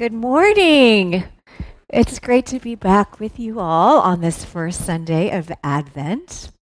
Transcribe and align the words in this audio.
Good 0.00 0.14
morning. 0.14 1.24
It's 1.90 2.18
great 2.20 2.46
to 2.46 2.58
be 2.58 2.74
back 2.74 3.20
with 3.20 3.38
you 3.38 3.60
all 3.60 4.00
on 4.00 4.22
this 4.22 4.46
first 4.46 4.86
Sunday 4.86 5.28
of 5.28 5.52
Advent. 5.62 6.52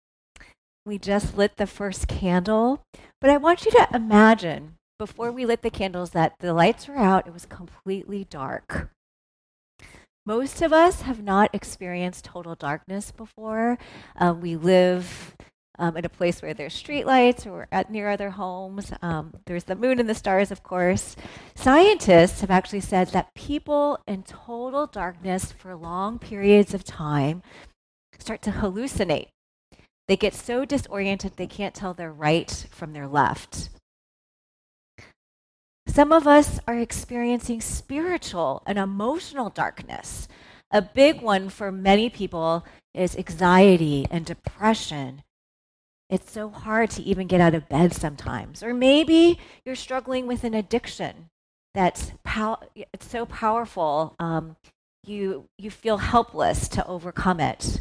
We 0.85 0.99
just 0.99 1.37
lit 1.39 1.57
the 1.57 1.69
first 1.69 2.09
candle, 2.09 2.83
but 3.21 3.31
I 3.31 3.37
want 3.37 3.65
you 3.65 3.71
to 3.71 3.89
imagine 3.95 4.75
before 4.99 5.31
we 5.31 5.47
lit 5.47 5.63
the 5.63 5.71
candles 5.71 6.11
that 6.11 6.35
the 6.41 6.53
lights 6.53 6.89
were 6.89 6.97
out, 6.97 7.29
it 7.29 7.33
was 7.33 7.47
completely 7.47 8.27
dark. 8.29 8.91
Most 10.27 10.61
of 10.61 10.73
us 10.73 11.03
have 11.03 11.23
not 11.23 11.55
experienced 11.55 12.25
total 12.25 12.57
darkness 12.57 13.13
before. 13.13 13.79
Um, 14.17 14.41
we 14.41 14.57
live 14.57 15.37
um, 15.79 15.97
in 15.97 16.05
a 16.05 16.09
place 16.09 16.43
where 16.43 16.55
there's 16.55 16.81
streetlights 16.81 17.47
or 17.47 17.69
at, 17.71 17.91
near 17.91 18.09
other 18.09 18.31
homes. 18.31 18.93
Um, 19.03 19.35
there's 19.47 19.65
the 19.65 19.77
moon 19.77 20.01
and 20.01 20.09
the 20.09 20.15
stars, 20.15 20.51
of 20.51 20.63
course. 20.63 21.17
Scientists 21.55 22.41
have 22.41 22.51
actually 22.51 22.81
said 22.81 23.09
that 23.09 23.35
people 23.35 23.99
in 24.07 24.23
total 24.23 24.87
darkness 24.87 25.53
for 25.53 25.75
long 25.77 26.19
periods 26.19 26.75
of 26.75 26.85
time 26.85 27.43
start 28.19 28.43
to 28.43 28.51
hallucinate. 28.51 29.29
They 30.09 30.17
get 30.17 30.35
so 30.35 30.65
disoriented 30.65 31.37
they 31.37 31.47
can't 31.47 31.75
tell 31.75 31.95
their 31.95 32.13
right 32.13 32.67
from 32.71 32.93
their 32.93 33.07
left. 33.07 33.69
Some 35.87 36.13
of 36.13 36.27
us 36.27 36.61
are 36.67 36.79
experiencing 36.79 37.61
spiritual 37.61 38.63
and 38.67 38.79
emotional 38.79 39.49
darkness. 39.49 40.29
A 40.71 40.83
big 40.83 41.23
one 41.23 41.49
for 41.49 41.73
many 41.73 42.11
people 42.11 42.65
is 42.93 43.17
anxiety 43.17 44.07
and 44.11 44.25
depression 44.27 45.23
it's 46.11 46.31
so 46.31 46.49
hard 46.49 46.91
to 46.91 47.03
even 47.03 47.27
get 47.27 47.41
out 47.41 47.55
of 47.55 47.69
bed 47.69 47.93
sometimes. 47.93 48.63
Or 48.63 48.73
maybe 48.73 49.39
you're 49.65 49.75
struggling 49.75 50.27
with 50.27 50.45
an 50.45 50.55
addiction 50.55 51.29
that's 51.75 52.13
pow- 52.25 52.61
it's 52.75 53.09
so 53.09 53.27
powerful, 53.27 54.17
um, 54.19 54.57
you, 55.05 55.47
you 55.59 55.71
feel 55.71 55.99
helpless 55.99 56.69
to 56.69 56.87
overcome 56.87 57.41
it. 57.41 57.81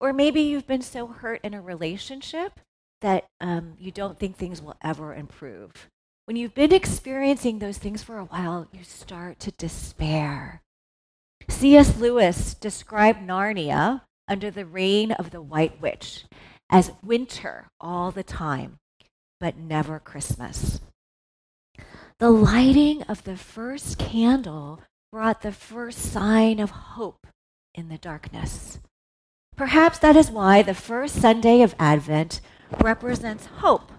Or 0.00 0.12
maybe 0.12 0.40
you've 0.40 0.66
been 0.66 0.82
so 0.82 1.08
hurt 1.08 1.40
in 1.42 1.52
a 1.52 1.60
relationship 1.60 2.60
that 3.00 3.26
um, 3.40 3.74
you 3.78 3.90
don't 3.90 4.18
think 4.18 4.36
things 4.36 4.62
will 4.62 4.76
ever 4.82 5.14
improve. 5.14 5.88
When 6.26 6.36
you've 6.36 6.54
been 6.54 6.72
experiencing 6.72 7.58
those 7.58 7.78
things 7.78 8.02
for 8.02 8.18
a 8.18 8.24
while, 8.24 8.68
you 8.72 8.84
start 8.84 9.40
to 9.40 9.50
despair. 9.52 10.62
C.S. 11.48 11.98
Lewis 11.98 12.54
described 12.54 13.26
Narnia 13.26 14.02
under 14.28 14.50
the 14.50 14.64
reign 14.64 15.12
of 15.12 15.30
the 15.30 15.42
White 15.42 15.80
Witch 15.82 16.24
as 16.70 16.92
winter 17.02 17.66
all 17.80 18.10
the 18.10 18.22
time, 18.22 18.78
but 19.40 19.56
never 19.56 19.98
Christmas. 19.98 20.80
The 22.18 22.30
lighting 22.30 23.02
of 23.02 23.24
the 23.24 23.36
first 23.36 23.98
candle 23.98 24.80
brought 25.10 25.42
the 25.42 25.52
first 25.52 25.98
sign 25.98 26.60
of 26.60 26.70
hope 26.70 27.26
in 27.74 27.88
the 27.88 27.98
darkness. 27.98 28.78
Perhaps 29.56 29.98
that 29.98 30.16
is 30.16 30.30
why 30.30 30.62
the 30.62 30.74
first 30.74 31.16
Sunday 31.16 31.62
of 31.62 31.74
Advent 31.78 32.40
represents 32.80 33.46
hope, 33.46 33.90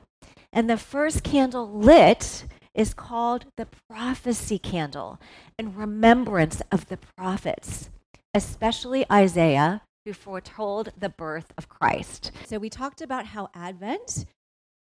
and 0.54 0.70
the 0.70 0.78
first 0.78 1.24
candle 1.24 1.70
lit 1.70 2.46
is 2.74 2.94
called 2.94 3.46
the 3.58 3.68
prophecy 3.90 4.58
candle 4.58 5.20
in 5.60 5.76
remembrance 5.76 6.62
of 6.72 6.88
the 6.88 6.98
prophets, 7.18 7.90
especially 8.34 9.06
Isaiah 9.12 9.82
who 10.06 10.14
foretold 10.14 10.92
the 10.98 11.10
birth 11.10 11.54
of 11.58 11.70
Christ. 11.70 12.32
So 12.46 12.58
we 12.58 12.70
talked 12.70 13.02
about 13.02 13.28
how 13.28 13.50
Advent 13.54 14.26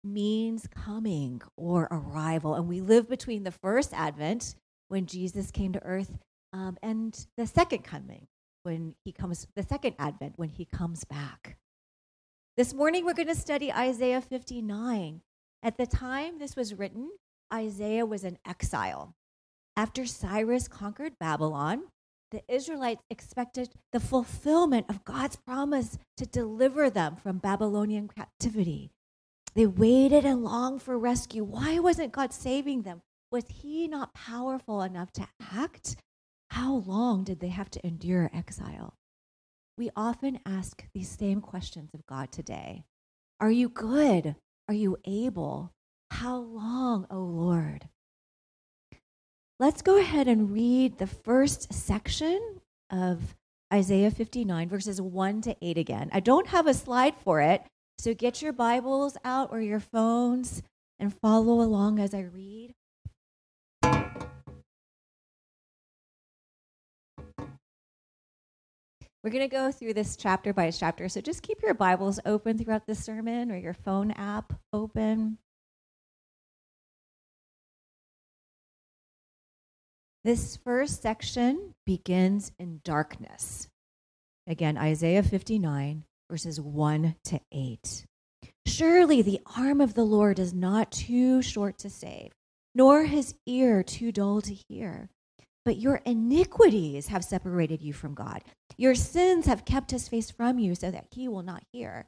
means 0.04 0.68
coming 0.68 1.42
or 1.58 1.88
arrival, 1.92 2.56
and 2.56 2.68
we 2.68 2.82
live 2.82 3.10
between 3.10 3.44
the 3.44 3.52
first 3.52 3.94
Advent 3.94 4.56
when 4.88 5.06
Jesus 5.06 5.52
came 5.52 5.74
to 5.74 5.84
earth 5.84 6.18
um, 6.54 6.78
and 6.82 7.28
the 7.38 7.48
second 7.48 7.84
coming 7.84 8.28
when 8.64 8.96
he 9.04 9.12
comes, 9.12 9.48
the 9.56 9.64
second 9.64 9.96
Advent 10.00 10.34
when 10.38 10.50
he 10.50 10.66
comes 10.66 11.04
back. 11.04 11.58
This 12.58 12.74
morning 12.74 13.06
we're 13.06 13.14
going 13.14 13.28
to 13.28 13.36
study 13.36 13.72
Isaiah 13.72 14.22
59. 14.22 15.22
At 15.62 15.78
the 15.78 15.86
time 15.86 16.40
this 16.40 16.56
was 16.56 16.74
written, 16.74 17.12
Isaiah 17.54 18.06
was 18.06 18.24
in 18.24 18.38
exile. 18.48 19.14
After 19.76 20.06
Cyrus 20.06 20.68
conquered 20.68 21.20
Babylon, 21.20 21.84
the 22.32 22.44
Israelites 22.54 23.04
expected 23.10 23.70
the 23.92 24.00
fulfillment 24.00 24.88
of 24.90 25.06
God's 25.06 25.36
promise 25.36 25.98
to 26.18 26.26
deliver 26.26 26.90
them 26.90 27.16
from 27.16 27.38
Babylonian 27.38 28.08
captivity. 28.08 28.92
They 29.54 29.66
waited 29.66 30.26
and 30.26 30.44
longed 30.44 30.82
for 30.82 30.98
rescue. 30.98 31.44
Why 31.44 31.80
wasn't 31.80 32.12
God 32.12 32.34
saving 32.34 32.82
them? 32.82 33.02
Was 33.32 33.46
He 33.48 33.88
not 33.88 34.14
powerful 34.14 34.82
enough 34.82 35.12
to 35.14 35.28
act? 35.54 35.96
How 36.52 36.76
long 36.76 37.24
did 37.24 37.40
they 37.40 37.50
have 37.50 37.70
to 37.72 37.86
endure 37.86 38.30
exile? 38.34 38.96
We 39.78 39.90
often 39.96 40.40
ask 40.46 40.86
these 40.94 41.10
same 41.10 41.42
questions 41.42 41.92
of 41.94 42.06
God 42.06 42.32
today 42.32 42.86
Are 43.40 43.52
you 43.52 43.70
good? 43.70 44.36
Are 44.68 44.74
you 44.74 44.98
able? 45.06 45.72
How 46.12 46.38
long, 46.38 47.08
O 47.10 47.20
Lord? 47.20 47.90
Let's 49.58 49.82
go 49.82 49.98
ahead 49.98 50.28
and 50.28 50.52
read 50.52 50.98
the 50.98 51.08
first 51.08 51.74
section 51.74 52.60
of 52.90 53.38
Isaiah 53.74 54.12
59, 54.12 54.68
verses 54.68 55.00
1 55.00 55.42
to 55.44 55.56
8 55.62 55.78
again. 55.78 56.10
I 56.12 56.20
don't 56.20 56.48
have 56.48 56.68
a 56.68 56.74
slide 56.74 57.16
for 57.24 57.40
it, 57.40 57.64
so 57.98 58.14
get 58.14 58.42
your 58.42 58.52
Bibles 58.52 59.16
out 59.24 59.54
or 59.54 59.62
your 59.62 59.80
phones 59.80 60.62
and 61.00 61.18
follow 61.18 61.62
along 61.62 62.00
as 62.00 62.14
I 62.14 62.24
read. 62.24 62.74
We're 69.24 69.32
going 69.32 69.40
to 69.40 69.48
go 69.48 69.72
through 69.72 69.94
this 69.94 70.18
chapter 70.18 70.52
by 70.52 70.70
chapter, 70.70 71.08
so 71.08 71.22
just 71.22 71.44
keep 71.44 71.62
your 71.62 71.74
Bibles 71.74 72.20
open 72.26 72.58
throughout 72.58 72.88
the 72.88 72.94
sermon 72.94 73.50
or 73.54 73.58
your 73.58 73.74
phone 73.74 74.12
app 74.12 74.52
open. 74.74 75.38
This 80.26 80.58
first 80.58 81.04
section 81.04 81.76
begins 81.86 82.52
in 82.58 82.82
darkness. 82.84 83.68
Again, 84.48 84.76
Isaiah 84.76 85.22
59, 85.22 86.04
verses 86.32 86.60
1 86.60 87.16
to 87.26 87.40
8. 87.52 88.06
Surely 88.66 89.22
the 89.22 89.40
arm 89.56 89.80
of 89.80 89.94
the 89.94 90.04
Lord 90.04 90.40
is 90.40 90.52
not 90.52 90.92
too 90.92 91.44
short 91.44 91.78
to 91.78 91.92
save, 91.92 92.32
nor 92.74 93.04
his 93.04 93.36
ear 93.46 93.84
too 93.84 94.12
dull 94.12 94.42
to 94.42 94.58
hear. 94.68 95.12
But 95.64 95.78
your 95.78 96.02
iniquities 96.08 97.06
have 97.10 97.24
separated 97.24 97.84
you 97.84 97.94
from 97.94 98.16
God. 98.16 98.42
Your 98.78 98.96
sins 98.96 99.46
have 99.46 99.64
kept 99.64 99.92
his 99.92 100.08
face 100.08 100.32
from 100.32 100.58
you 100.58 100.74
so 100.74 100.90
that 100.90 101.06
he 101.12 101.28
will 101.28 101.44
not 101.44 101.62
hear. 101.72 102.08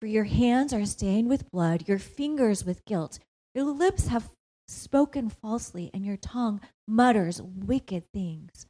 For 0.00 0.06
your 0.06 0.22
hands 0.22 0.72
are 0.72 0.86
stained 0.86 1.28
with 1.28 1.50
blood, 1.50 1.88
your 1.88 1.98
fingers 1.98 2.64
with 2.64 2.84
guilt. 2.84 3.18
Your 3.56 3.64
lips 3.64 4.06
have 4.06 4.30
spoken 4.74 5.28
falsely, 5.28 5.90
and 5.94 6.04
your 6.04 6.16
tongue 6.16 6.60
mutters 6.86 7.40
wicked 7.42 8.04
things. 8.12 8.66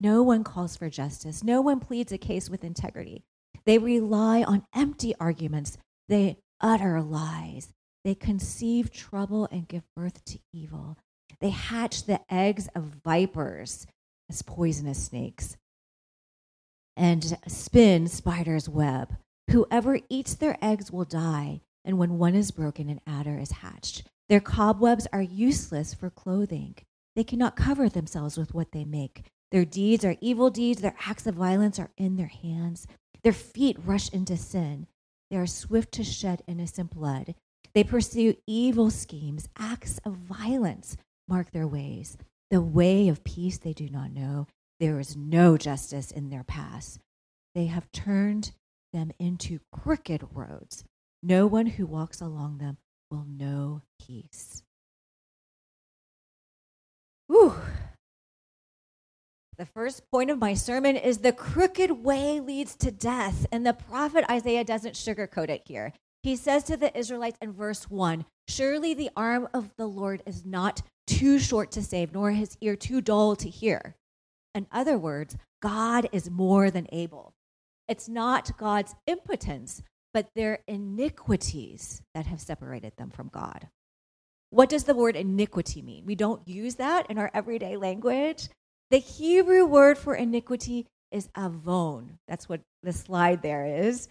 No 0.00 0.22
one 0.22 0.44
calls 0.44 0.76
for 0.76 0.90
justice. 0.90 1.42
No 1.42 1.60
one 1.60 1.80
pleads 1.80 2.12
a 2.12 2.18
case 2.18 2.50
with 2.50 2.64
integrity. 2.64 3.24
They 3.64 3.78
rely 3.78 4.42
on 4.42 4.66
empty 4.74 5.14
arguments. 5.18 5.78
They 6.08 6.38
utter 6.60 7.00
lies. 7.02 7.72
They 8.04 8.14
conceive 8.14 8.92
trouble 8.92 9.48
and 9.50 9.66
give 9.66 9.82
birth 9.96 10.24
to 10.26 10.38
evil. 10.52 10.98
They 11.40 11.50
hatch 11.50 12.04
the 12.04 12.20
eggs 12.30 12.68
of 12.74 13.00
vipers 13.04 13.86
as 14.30 14.42
poisonous 14.42 15.04
snakes 15.04 15.56
and 16.96 17.38
spin 17.46 18.08
spider's 18.08 18.68
web. 18.68 19.16
Whoever 19.50 20.00
eats 20.08 20.34
their 20.34 20.56
eggs 20.62 20.90
will 20.90 21.04
die, 21.04 21.60
and 21.84 21.98
when 21.98 22.18
one 22.18 22.34
is 22.34 22.50
broken, 22.50 22.88
an 22.88 23.00
adder 23.06 23.38
is 23.38 23.52
hatched. 23.52 24.04
Their 24.28 24.40
cobwebs 24.40 25.06
are 25.12 25.22
useless 25.22 25.94
for 25.94 26.10
clothing. 26.10 26.76
They 27.14 27.24
cannot 27.24 27.56
cover 27.56 27.88
themselves 27.88 28.36
with 28.36 28.54
what 28.54 28.72
they 28.72 28.84
make. 28.84 29.24
Their 29.52 29.64
deeds 29.64 30.04
are 30.04 30.16
evil 30.20 30.50
deeds. 30.50 30.82
Their 30.82 30.96
acts 31.06 31.26
of 31.26 31.36
violence 31.36 31.78
are 31.78 31.90
in 31.96 32.16
their 32.16 32.26
hands. 32.26 32.86
Their 33.22 33.32
feet 33.32 33.76
rush 33.84 34.08
into 34.10 34.36
sin. 34.36 34.88
They 35.30 35.36
are 35.36 35.46
swift 35.46 35.92
to 35.92 36.04
shed 36.04 36.42
innocent 36.46 36.90
blood. 36.90 37.34
They 37.74 37.84
pursue 37.84 38.34
evil 38.46 38.90
schemes. 38.90 39.48
Acts 39.58 39.98
of 40.04 40.14
violence 40.14 40.96
mark 41.28 41.52
their 41.52 41.66
ways. 41.66 42.18
The 42.50 42.60
way 42.60 43.08
of 43.08 43.24
peace 43.24 43.58
they 43.58 43.72
do 43.72 43.88
not 43.88 44.12
know. 44.12 44.48
There 44.80 44.98
is 45.00 45.16
no 45.16 45.56
justice 45.56 46.10
in 46.10 46.30
their 46.30 46.44
paths. 46.44 46.98
They 47.54 47.66
have 47.66 47.90
turned 47.92 48.52
them 48.92 49.12
into 49.18 49.60
crooked 49.72 50.26
roads. 50.32 50.84
No 51.22 51.46
one 51.46 51.66
who 51.66 51.86
walks 51.86 52.20
along 52.20 52.58
them 52.58 52.78
will 53.10 53.26
know 53.28 53.82
peace. 54.00 54.62
Whew. 57.28 57.54
The 59.58 59.66
first 59.66 60.02
point 60.10 60.30
of 60.30 60.38
my 60.38 60.54
sermon 60.54 60.96
is 60.96 61.18
the 61.18 61.32
crooked 61.32 61.90
way 62.04 62.40
leads 62.40 62.76
to 62.76 62.90
death. 62.90 63.46
And 63.50 63.66
the 63.66 63.72
prophet 63.72 64.24
Isaiah 64.30 64.64
doesn't 64.64 64.94
sugarcoat 64.94 65.48
it 65.48 65.62
here. 65.64 65.92
He 66.22 66.36
says 66.36 66.64
to 66.64 66.76
the 66.76 66.96
Israelites 66.96 67.38
in 67.40 67.52
verse 67.52 67.88
1 67.88 68.26
Surely 68.48 68.94
the 68.94 69.10
arm 69.16 69.48
of 69.54 69.70
the 69.76 69.86
Lord 69.86 70.22
is 70.26 70.44
not 70.44 70.82
too 71.06 71.38
short 71.38 71.70
to 71.72 71.82
save, 71.82 72.12
nor 72.12 72.32
his 72.32 72.58
ear 72.60 72.76
too 72.76 73.00
dull 73.00 73.34
to 73.36 73.48
hear. 73.48 73.96
In 74.54 74.66
other 74.70 74.98
words, 74.98 75.36
God 75.62 76.08
is 76.12 76.30
more 76.30 76.70
than 76.70 76.86
able. 76.92 77.32
It's 77.88 78.08
not 78.08 78.56
God's 78.58 78.94
impotence, 79.06 79.82
but 80.16 80.30
their 80.34 80.60
iniquities 80.66 82.00
that 82.14 82.24
have 82.24 82.40
separated 82.40 82.90
them 82.96 83.10
from 83.10 83.28
God. 83.28 83.68
What 84.48 84.70
does 84.70 84.84
the 84.84 84.94
word 84.94 85.14
iniquity 85.14 85.82
mean? 85.82 86.06
We 86.06 86.14
don't 86.14 86.48
use 86.48 86.76
that 86.76 87.10
in 87.10 87.18
our 87.18 87.30
everyday 87.34 87.76
language. 87.76 88.48
The 88.90 88.96
Hebrew 88.96 89.66
word 89.66 89.98
for 89.98 90.14
iniquity 90.14 90.86
is 91.12 91.28
avon. 91.36 92.16
That's 92.28 92.48
what 92.48 92.62
the 92.82 92.94
slide 92.94 93.42
there 93.42 93.66
is. 93.66 94.08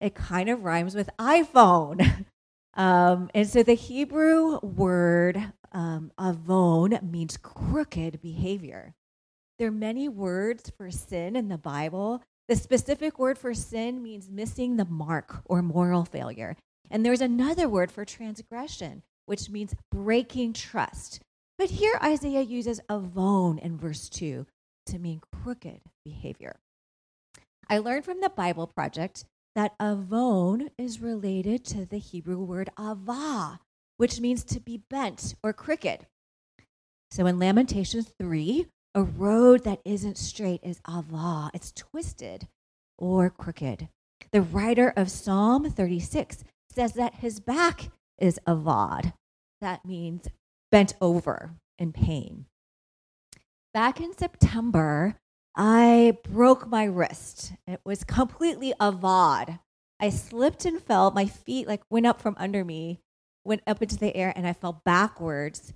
It 0.00 0.14
kind 0.14 0.48
of 0.48 0.62
rhymes 0.62 0.94
with 0.94 1.10
iPhone. 1.18 2.26
um, 2.74 3.28
and 3.34 3.48
so 3.48 3.64
the 3.64 3.74
Hebrew 3.74 4.60
word 4.60 5.42
um, 5.72 6.12
avon 6.20 7.00
means 7.02 7.36
crooked 7.36 8.22
behavior. 8.22 8.94
There 9.58 9.66
are 9.66 9.72
many 9.72 10.08
words 10.08 10.70
for 10.76 10.92
sin 10.92 11.34
in 11.34 11.48
the 11.48 11.58
Bible. 11.58 12.22
The 12.52 12.58
specific 12.58 13.18
word 13.18 13.38
for 13.38 13.54
sin 13.54 14.02
means 14.02 14.28
missing 14.28 14.76
the 14.76 14.84
mark 14.84 15.40
or 15.46 15.62
moral 15.62 16.04
failure. 16.04 16.54
And 16.90 17.02
there's 17.02 17.22
another 17.22 17.66
word 17.66 17.90
for 17.90 18.04
transgression, 18.04 19.04
which 19.24 19.48
means 19.48 19.74
breaking 19.90 20.52
trust. 20.52 21.22
But 21.56 21.70
here 21.70 21.98
Isaiah 22.02 22.42
uses 22.42 22.78
avon 22.90 23.56
in 23.56 23.78
verse 23.78 24.10
2 24.10 24.44
to 24.84 24.98
mean 24.98 25.22
crooked 25.32 25.80
behavior. 26.04 26.56
I 27.70 27.78
learned 27.78 28.04
from 28.04 28.20
the 28.20 28.28
Bible 28.28 28.66
Project 28.66 29.24
that 29.54 29.74
avon 29.80 30.68
is 30.76 31.00
related 31.00 31.64
to 31.68 31.86
the 31.86 31.96
Hebrew 31.96 32.40
word 32.44 32.68
avah, 32.78 33.60
which 33.96 34.20
means 34.20 34.44
to 34.44 34.60
be 34.60 34.82
bent 34.90 35.36
or 35.42 35.54
crooked. 35.54 36.04
So 37.12 37.24
in 37.24 37.38
Lamentations 37.38 38.12
3, 38.20 38.66
a 38.94 39.02
road 39.02 39.64
that 39.64 39.80
isn't 39.84 40.18
straight 40.18 40.60
is 40.62 40.80
avah, 40.80 41.50
it's 41.54 41.72
twisted 41.72 42.48
or 42.98 43.30
crooked. 43.30 43.88
The 44.32 44.42
writer 44.42 44.92
of 44.96 45.10
Psalm 45.10 45.70
36 45.70 46.44
says 46.70 46.92
that 46.94 47.16
his 47.16 47.40
back 47.40 47.90
is 48.18 48.38
avad. 48.46 49.14
That 49.60 49.84
means 49.84 50.28
bent 50.70 50.94
over 51.00 51.52
in 51.78 51.92
pain. 51.92 52.46
Back 53.74 54.00
in 54.00 54.16
September, 54.16 55.16
I 55.56 56.18
broke 56.30 56.68
my 56.68 56.84
wrist. 56.84 57.52
It 57.66 57.80
was 57.84 58.04
completely 58.04 58.74
avad. 58.80 59.60
I 60.00 60.10
slipped 60.10 60.64
and 60.64 60.80
fell. 60.80 61.10
My 61.10 61.26
feet 61.26 61.66
like 61.66 61.82
went 61.90 62.06
up 62.06 62.20
from 62.20 62.36
under 62.38 62.64
me, 62.64 63.00
went 63.44 63.62
up 63.66 63.82
into 63.82 63.96
the 63.96 64.14
air, 64.16 64.32
and 64.34 64.46
I 64.46 64.52
fell 64.52 64.82
backwards, 64.84 65.72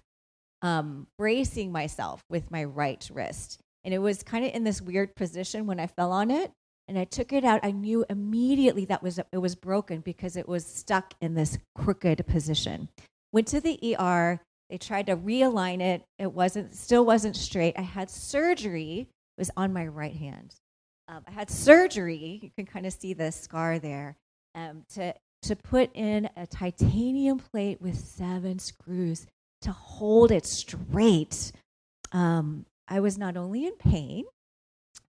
um, 0.62 1.06
bracing 1.18 1.72
myself 1.72 2.22
with 2.30 2.50
my 2.50 2.64
right 2.64 3.08
wrist. 3.12 3.60
And 3.84 3.94
it 3.94 3.98
was 3.98 4.22
kind 4.22 4.44
of 4.44 4.52
in 4.52 4.64
this 4.64 4.82
weird 4.82 5.14
position 5.14 5.66
when 5.66 5.78
I 5.78 5.86
fell 5.86 6.12
on 6.12 6.30
it. 6.30 6.50
And 6.88 6.98
I 6.98 7.04
took 7.04 7.32
it 7.32 7.44
out. 7.44 7.60
I 7.64 7.72
knew 7.72 8.04
immediately 8.08 8.84
that 8.86 9.02
was 9.02 9.18
it 9.18 9.38
was 9.38 9.56
broken 9.56 10.00
because 10.00 10.36
it 10.36 10.48
was 10.48 10.64
stuck 10.64 11.14
in 11.20 11.34
this 11.34 11.58
crooked 11.74 12.24
position. 12.28 12.88
Went 13.32 13.48
to 13.48 13.60
the 13.60 13.96
ER. 13.98 14.40
They 14.70 14.78
tried 14.78 15.06
to 15.06 15.16
realign 15.16 15.80
it. 15.80 16.02
It 16.18 16.32
wasn't, 16.32 16.74
still 16.74 17.04
wasn't 17.04 17.36
straight. 17.36 17.74
I 17.76 17.82
had 17.82 18.08
surgery. 18.08 19.08
It 19.36 19.40
was 19.40 19.50
on 19.56 19.72
my 19.72 19.86
right 19.86 20.14
hand. 20.14 20.54
Um, 21.08 21.22
I 21.26 21.32
had 21.32 21.50
surgery. 21.50 22.40
You 22.42 22.50
can 22.56 22.66
kind 22.66 22.86
of 22.86 22.92
see 22.92 23.14
the 23.14 23.32
scar 23.32 23.78
there. 23.78 24.16
Um, 24.54 24.84
to 24.94 25.14
to 25.42 25.56
put 25.56 25.90
in 25.94 26.28
a 26.36 26.46
titanium 26.46 27.38
plate 27.38 27.80
with 27.80 27.96
seven 27.96 28.58
screws 28.58 29.26
to 29.62 29.72
hold 29.72 30.30
it 30.30 30.46
straight. 30.46 31.52
Um, 32.12 32.66
I 32.88 33.00
was 33.00 33.18
not 33.18 33.36
only 33.36 33.66
in 33.66 33.74
pain, 33.76 34.24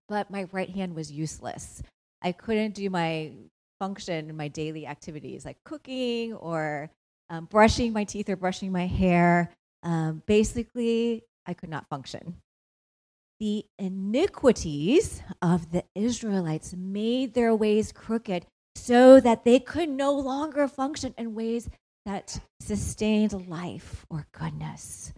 but 0.08 0.30
my 0.30 0.46
right 0.52 0.70
hand 0.70 0.94
was 0.94 1.12
useless. 1.12 1.82
I 2.22 2.32
couldn't 2.32 2.74
do 2.74 2.90
my 2.90 3.32
function 3.78 4.28
in 4.28 4.36
my 4.36 4.48
daily 4.48 4.86
activities 4.86 5.44
like 5.44 5.62
cooking 5.64 6.34
or 6.34 6.90
um, 7.30 7.44
brushing 7.44 7.92
my 7.92 8.04
teeth 8.04 8.28
or 8.28 8.36
brushing 8.36 8.72
my 8.72 8.86
hair. 8.86 9.52
Um, 9.82 10.22
basically, 10.26 11.24
I 11.46 11.54
could 11.54 11.68
not 11.68 11.88
function. 11.88 12.36
The 13.38 13.64
iniquities 13.78 15.22
of 15.40 15.70
the 15.70 15.84
Israelites 15.94 16.74
made 16.76 17.34
their 17.34 17.54
ways 17.54 17.92
crooked 17.92 18.46
so 18.74 19.20
that 19.20 19.44
they 19.44 19.60
could 19.60 19.88
no 19.88 20.12
longer 20.12 20.66
function 20.66 21.14
in 21.16 21.34
ways 21.34 21.68
that 22.08 22.40
sustained 22.58 23.50
life 23.50 24.06
or 24.08 24.26
goodness. 24.32 25.12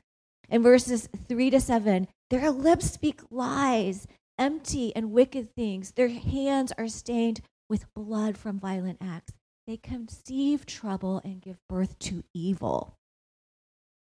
In 0.48 0.60
verses 0.60 1.08
3 1.28 1.50
to 1.50 1.60
7, 1.60 2.08
their 2.30 2.50
lips 2.50 2.90
speak 2.90 3.20
lies, 3.30 4.08
empty 4.36 4.92
and 4.96 5.12
wicked 5.12 5.54
things. 5.54 5.92
Their 5.92 6.08
hands 6.08 6.72
are 6.76 6.88
stained 6.88 7.42
with 7.68 7.94
blood 7.94 8.36
from 8.36 8.58
violent 8.58 8.98
acts. 9.00 9.32
They 9.68 9.76
conceive 9.76 10.66
trouble 10.66 11.20
and 11.24 11.40
give 11.40 11.58
birth 11.68 11.96
to 12.00 12.24
evil. 12.34 12.96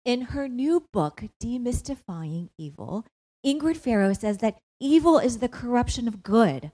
In 0.05 0.21
her 0.21 0.47
new 0.47 0.85
book, 0.93 1.23
Demystifying 1.43 2.49
Evil, 2.59 3.05
Ingrid 3.43 3.77
Faro 3.77 4.13
says 4.13 4.37
that 4.37 4.59
evil 4.79 5.17
is 5.17 5.39
the 5.39 5.49
corruption 5.49 6.07
of 6.07 6.21
good. 6.21 6.71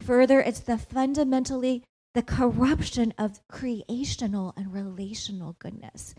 Further, 0.00 0.40
it's 0.40 0.60
the 0.60 0.78
fundamentally 0.78 1.82
the 2.14 2.22
corruption 2.22 3.14
of 3.18 3.46
creational 3.48 4.52
and 4.56 4.72
relational 4.72 5.56
goodness. 5.58 6.14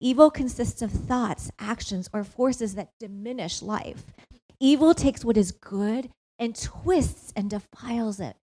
Evil 0.00 0.30
consists 0.30 0.82
of 0.82 0.90
thoughts, 0.90 1.50
actions, 1.58 2.08
or 2.12 2.24
forces 2.24 2.74
that 2.74 2.92
diminish 2.98 3.62
life. 3.62 4.12
Evil 4.60 4.94
takes 4.94 5.24
what 5.24 5.36
is 5.36 5.52
good 5.52 6.10
and 6.38 6.60
twists 6.60 7.32
and 7.36 7.50
defiles 7.50 8.20
it. 8.20 8.36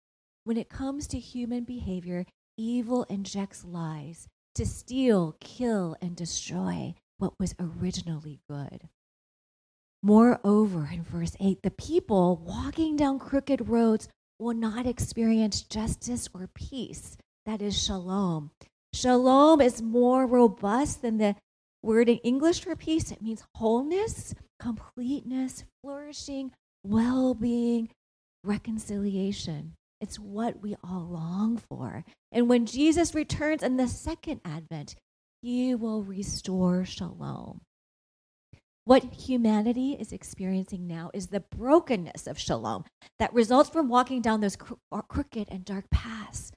When 0.43 0.57
it 0.57 0.69
comes 0.69 1.07
to 1.07 1.19
human 1.19 1.63
behavior, 1.63 2.25
evil 2.57 3.05
injects 3.09 3.63
lies 3.63 4.27
to 4.55 4.65
steal, 4.65 5.35
kill, 5.39 5.95
and 6.01 6.15
destroy 6.15 6.95
what 7.17 7.33
was 7.39 7.55
originally 7.59 8.39
good. 8.49 8.89
Moreover, 10.01 10.89
in 10.91 11.03
verse 11.03 11.35
8, 11.39 11.61
the 11.61 11.71
people 11.71 12.37
walking 12.37 12.95
down 12.95 13.19
crooked 13.19 13.67
roads 13.67 14.07
will 14.39 14.55
not 14.55 14.87
experience 14.87 15.61
justice 15.61 16.29
or 16.33 16.49
peace. 16.53 17.17
That 17.45 17.61
is 17.61 17.81
shalom. 17.81 18.51
Shalom 18.93 19.61
is 19.61 19.81
more 19.81 20.25
robust 20.25 21.01
than 21.01 21.17
the 21.17 21.35
word 21.83 22.09
in 22.09 22.17
English 22.17 22.61
for 22.61 22.75
peace. 22.75 23.11
It 23.11 23.21
means 23.21 23.43
wholeness, 23.55 24.33
completeness, 24.59 25.63
flourishing, 25.81 26.51
well 26.83 27.33
being, 27.33 27.89
reconciliation. 28.43 29.73
It's 30.01 30.17
what 30.17 30.61
we 30.61 30.75
all 30.83 31.07
long 31.09 31.57
for. 31.57 32.05
And 32.31 32.47
when 32.49 32.65
Jesus 32.65 33.13
returns 33.13 33.63
in 33.63 33.77
the 33.77 33.87
second 33.87 34.41
advent, 34.45 34.95
he 35.41 35.75
will 35.75 36.03
restore 36.03 36.85
shalom. 36.85 37.61
What 38.89 39.03
humanity 39.13 39.95
is 39.99 40.11
experiencing 40.11 40.87
now 40.87 41.11
is 41.13 41.27
the 41.27 41.41
brokenness 41.41 42.25
of 42.25 42.39
shalom 42.39 42.85
that 43.19 43.31
results 43.35 43.69
from 43.69 43.87
walking 43.87 44.19
down 44.19 44.41
those 44.41 44.57
uh, 44.91 45.03
crooked 45.03 45.47
and 45.51 45.63
dark 45.63 45.91
paths. 45.91 46.51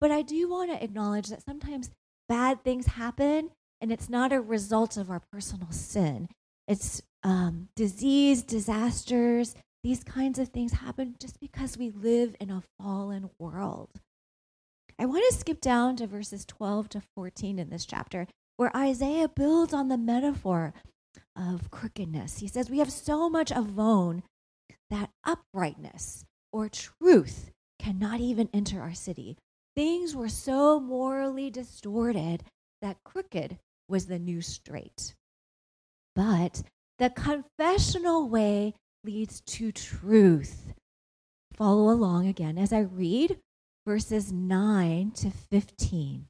But 0.00 0.10
I 0.10 0.22
do 0.22 0.50
want 0.50 0.72
to 0.72 0.82
acknowledge 0.82 1.28
that 1.28 1.44
sometimes 1.44 1.90
bad 2.28 2.64
things 2.64 2.86
happen, 2.86 3.50
and 3.80 3.92
it's 3.92 4.08
not 4.08 4.32
a 4.32 4.40
result 4.40 4.96
of 4.96 5.08
our 5.08 5.22
personal 5.30 5.70
sin. 5.70 6.26
It's 6.66 7.00
um, 7.22 7.68
disease, 7.76 8.42
disasters, 8.42 9.54
these 9.84 10.02
kinds 10.02 10.40
of 10.40 10.48
things 10.48 10.72
happen 10.72 11.14
just 11.20 11.38
because 11.38 11.78
we 11.78 11.90
live 11.90 12.34
in 12.40 12.50
a 12.50 12.64
fallen 12.80 13.30
world. 13.38 14.00
I 14.98 15.06
want 15.06 15.24
to 15.28 15.38
skip 15.38 15.60
down 15.60 15.94
to 15.98 16.08
verses 16.08 16.44
12 16.44 16.88
to 16.88 17.02
14 17.14 17.60
in 17.60 17.70
this 17.70 17.86
chapter, 17.86 18.26
where 18.56 18.76
Isaiah 18.76 19.28
builds 19.28 19.72
on 19.72 19.86
the 19.86 19.96
metaphor 19.96 20.74
of 21.38 21.70
crookedness. 21.70 22.38
He 22.38 22.48
says, 22.48 22.70
We 22.70 22.78
have 22.78 22.92
so 22.92 23.28
much 23.30 23.52
of 23.52 23.68
avon 23.68 24.22
that 24.90 25.10
uprightness 25.24 26.24
or 26.52 26.68
truth 26.68 27.50
cannot 27.78 28.20
even 28.20 28.48
enter 28.52 28.80
our 28.80 28.94
city. 28.94 29.36
Things 29.76 30.16
were 30.16 30.28
so 30.28 30.80
morally 30.80 31.50
distorted 31.50 32.42
that 32.82 33.04
crooked 33.04 33.58
was 33.88 34.06
the 34.06 34.18
new 34.18 34.40
straight. 34.42 35.14
But 36.14 36.62
the 36.98 37.10
confessional 37.10 38.28
way 38.28 38.74
leads 39.04 39.40
to 39.42 39.70
truth. 39.70 40.74
Follow 41.54 41.90
along 41.92 42.26
again 42.26 42.58
as 42.58 42.72
I 42.72 42.80
read 42.80 43.38
verses 43.86 44.32
9 44.32 45.12
to 45.12 45.30
15. 45.30 46.26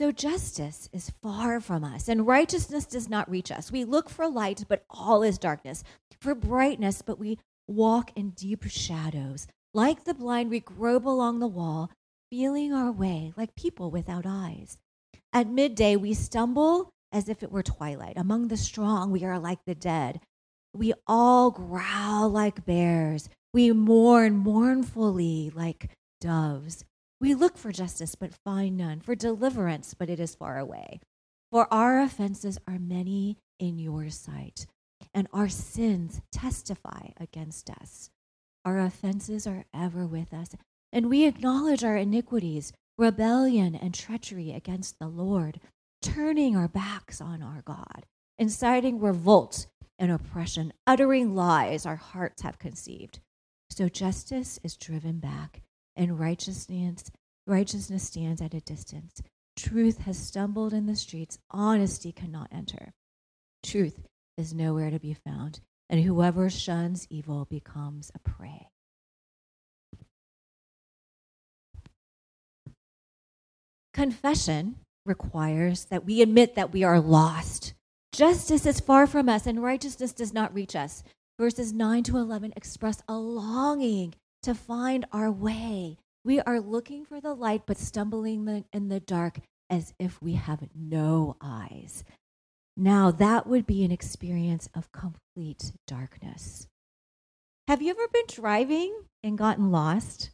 So 0.00 0.10
justice 0.10 0.88
is 0.94 1.12
far 1.22 1.60
from 1.60 1.84
us, 1.84 2.08
and 2.08 2.26
righteousness 2.26 2.86
does 2.86 3.10
not 3.10 3.30
reach 3.30 3.52
us. 3.52 3.70
We 3.70 3.84
look 3.84 4.08
for 4.08 4.26
light, 4.26 4.64
but 4.66 4.82
all 4.88 5.22
is 5.22 5.36
darkness, 5.36 5.84
for 6.22 6.34
brightness, 6.34 7.02
but 7.02 7.18
we 7.18 7.38
walk 7.68 8.10
in 8.16 8.30
deep 8.30 8.64
shadows. 8.64 9.46
Like 9.74 10.04
the 10.04 10.14
blind, 10.14 10.48
we 10.48 10.60
grope 10.60 11.04
along 11.04 11.40
the 11.40 11.46
wall, 11.46 11.90
feeling 12.30 12.72
our 12.72 12.90
way 12.90 13.34
like 13.36 13.54
people 13.54 13.90
without 13.90 14.24
eyes. 14.26 14.78
At 15.34 15.50
midday, 15.50 15.96
we 15.96 16.14
stumble 16.14 16.88
as 17.12 17.28
if 17.28 17.42
it 17.42 17.52
were 17.52 17.62
twilight. 17.62 18.16
Among 18.16 18.48
the 18.48 18.56
strong, 18.56 19.10
we 19.10 19.22
are 19.24 19.38
like 19.38 19.66
the 19.66 19.74
dead. 19.74 20.20
We 20.72 20.94
all 21.06 21.50
growl 21.50 22.30
like 22.30 22.64
bears. 22.64 23.28
We 23.52 23.70
mourn 23.72 24.38
mournfully 24.38 25.52
like 25.54 25.90
doves. 26.22 26.86
We 27.20 27.34
look 27.34 27.58
for 27.58 27.70
justice, 27.70 28.14
but 28.14 28.32
find 28.32 28.76
none, 28.78 29.00
for 29.00 29.14
deliverance, 29.14 29.94
but 29.94 30.08
it 30.08 30.18
is 30.18 30.34
far 30.34 30.58
away. 30.58 31.00
For 31.50 31.72
our 31.72 32.00
offenses 32.00 32.58
are 32.66 32.78
many 32.78 33.36
in 33.58 33.78
your 33.78 34.08
sight, 34.08 34.66
and 35.12 35.28
our 35.32 35.48
sins 35.48 36.22
testify 36.32 37.08
against 37.18 37.68
us. 37.68 38.10
Our 38.64 38.78
offenses 38.78 39.46
are 39.46 39.66
ever 39.74 40.06
with 40.06 40.32
us, 40.32 40.48
and 40.92 41.10
we 41.10 41.26
acknowledge 41.26 41.84
our 41.84 41.96
iniquities, 41.96 42.72
rebellion, 42.96 43.74
and 43.74 43.92
treachery 43.92 44.52
against 44.52 44.98
the 44.98 45.08
Lord, 45.08 45.60
turning 46.00 46.56
our 46.56 46.68
backs 46.68 47.20
on 47.20 47.42
our 47.42 47.62
God, 47.62 48.06
inciting 48.38 48.98
revolt 48.98 49.66
and 49.98 50.10
oppression, 50.10 50.72
uttering 50.86 51.34
lies 51.34 51.84
our 51.84 51.96
hearts 51.96 52.42
have 52.42 52.58
conceived. 52.58 53.20
So 53.68 53.88
justice 53.88 54.58
is 54.64 54.76
driven 54.76 55.18
back, 55.18 55.62
and 55.96 56.18
righteousness, 56.18 57.10
righteousness 57.46 58.04
stands 58.04 58.40
at 58.40 58.54
a 58.54 58.60
distance. 58.60 59.20
Truth 59.56 59.98
has 59.98 60.18
stumbled 60.18 60.72
in 60.72 60.86
the 60.86 60.96
streets, 60.96 61.38
honesty 61.50 62.12
cannot 62.12 62.48
enter. 62.52 62.92
Truth 63.62 64.06
is 64.36 64.54
nowhere 64.54 64.90
to 64.90 64.98
be 64.98 65.14
found, 65.14 65.60
and 65.88 66.02
whoever 66.02 66.48
shuns 66.48 67.06
evil 67.10 67.44
becomes 67.44 68.10
a 68.14 68.18
prey. 68.18 68.68
Confession 73.92 74.76
requires 75.04 75.86
that 75.86 76.04
we 76.04 76.22
admit 76.22 76.54
that 76.54 76.72
we 76.72 76.84
are 76.84 77.00
lost. 77.00 77.74
Justice 78.12 78.64
is 78.64 78.80
far 78.80 79.06
from 79.06 79.28
us, 79.28 79.46
and 79.46 79.62
righteousness 79.62 80.12
does 80.12 80.32
not 80.32 80.54
reach 80.54 80.74
us. 80.74 81.02
Verses 81.38 81.72
9 81.72 82.02
to 82.04 82.16
11 82.16 82.52
express 82.56 83.02
a 83.08 83.14
longing 83.14 84.14
to 84.42 84.54
find 84.54 85.04
our 85.12 85.30
way. 85.30 85.98
We 86.24 86.40
are 86.40 86.60
looking 86.60 87.04
for 87.04 87.20
the 87.20 87.34
light, 87.34 87.62
but 87.66 87.78
stumbling 87.78 88.64
in 88.72 88.88
the 88.88 89.00
dark 89.00 89.40
as 89.68 89.94
if 89.98 90.20
we 90.20 90.34
have 90.34 90.68
no 90.74 91.36
eyes. 91.40 92.04
Now, 92.76 93.10
that 93.10 93.46
would 93.46 93.66
be 93.66 93.84
an 93.84 93.90
experience 93.90 94.68
of 94.74 94.92
complete 94.92 95.72
darkness. 95.86 96.66
Have 97.68 97.82
you 97.82 97.90
ever 97.90 98.08
been 98.12 98.24
driving 98.28 99.04
and 99.22 99.38
gotten 99.38 99.70
lost? 99.70 100.30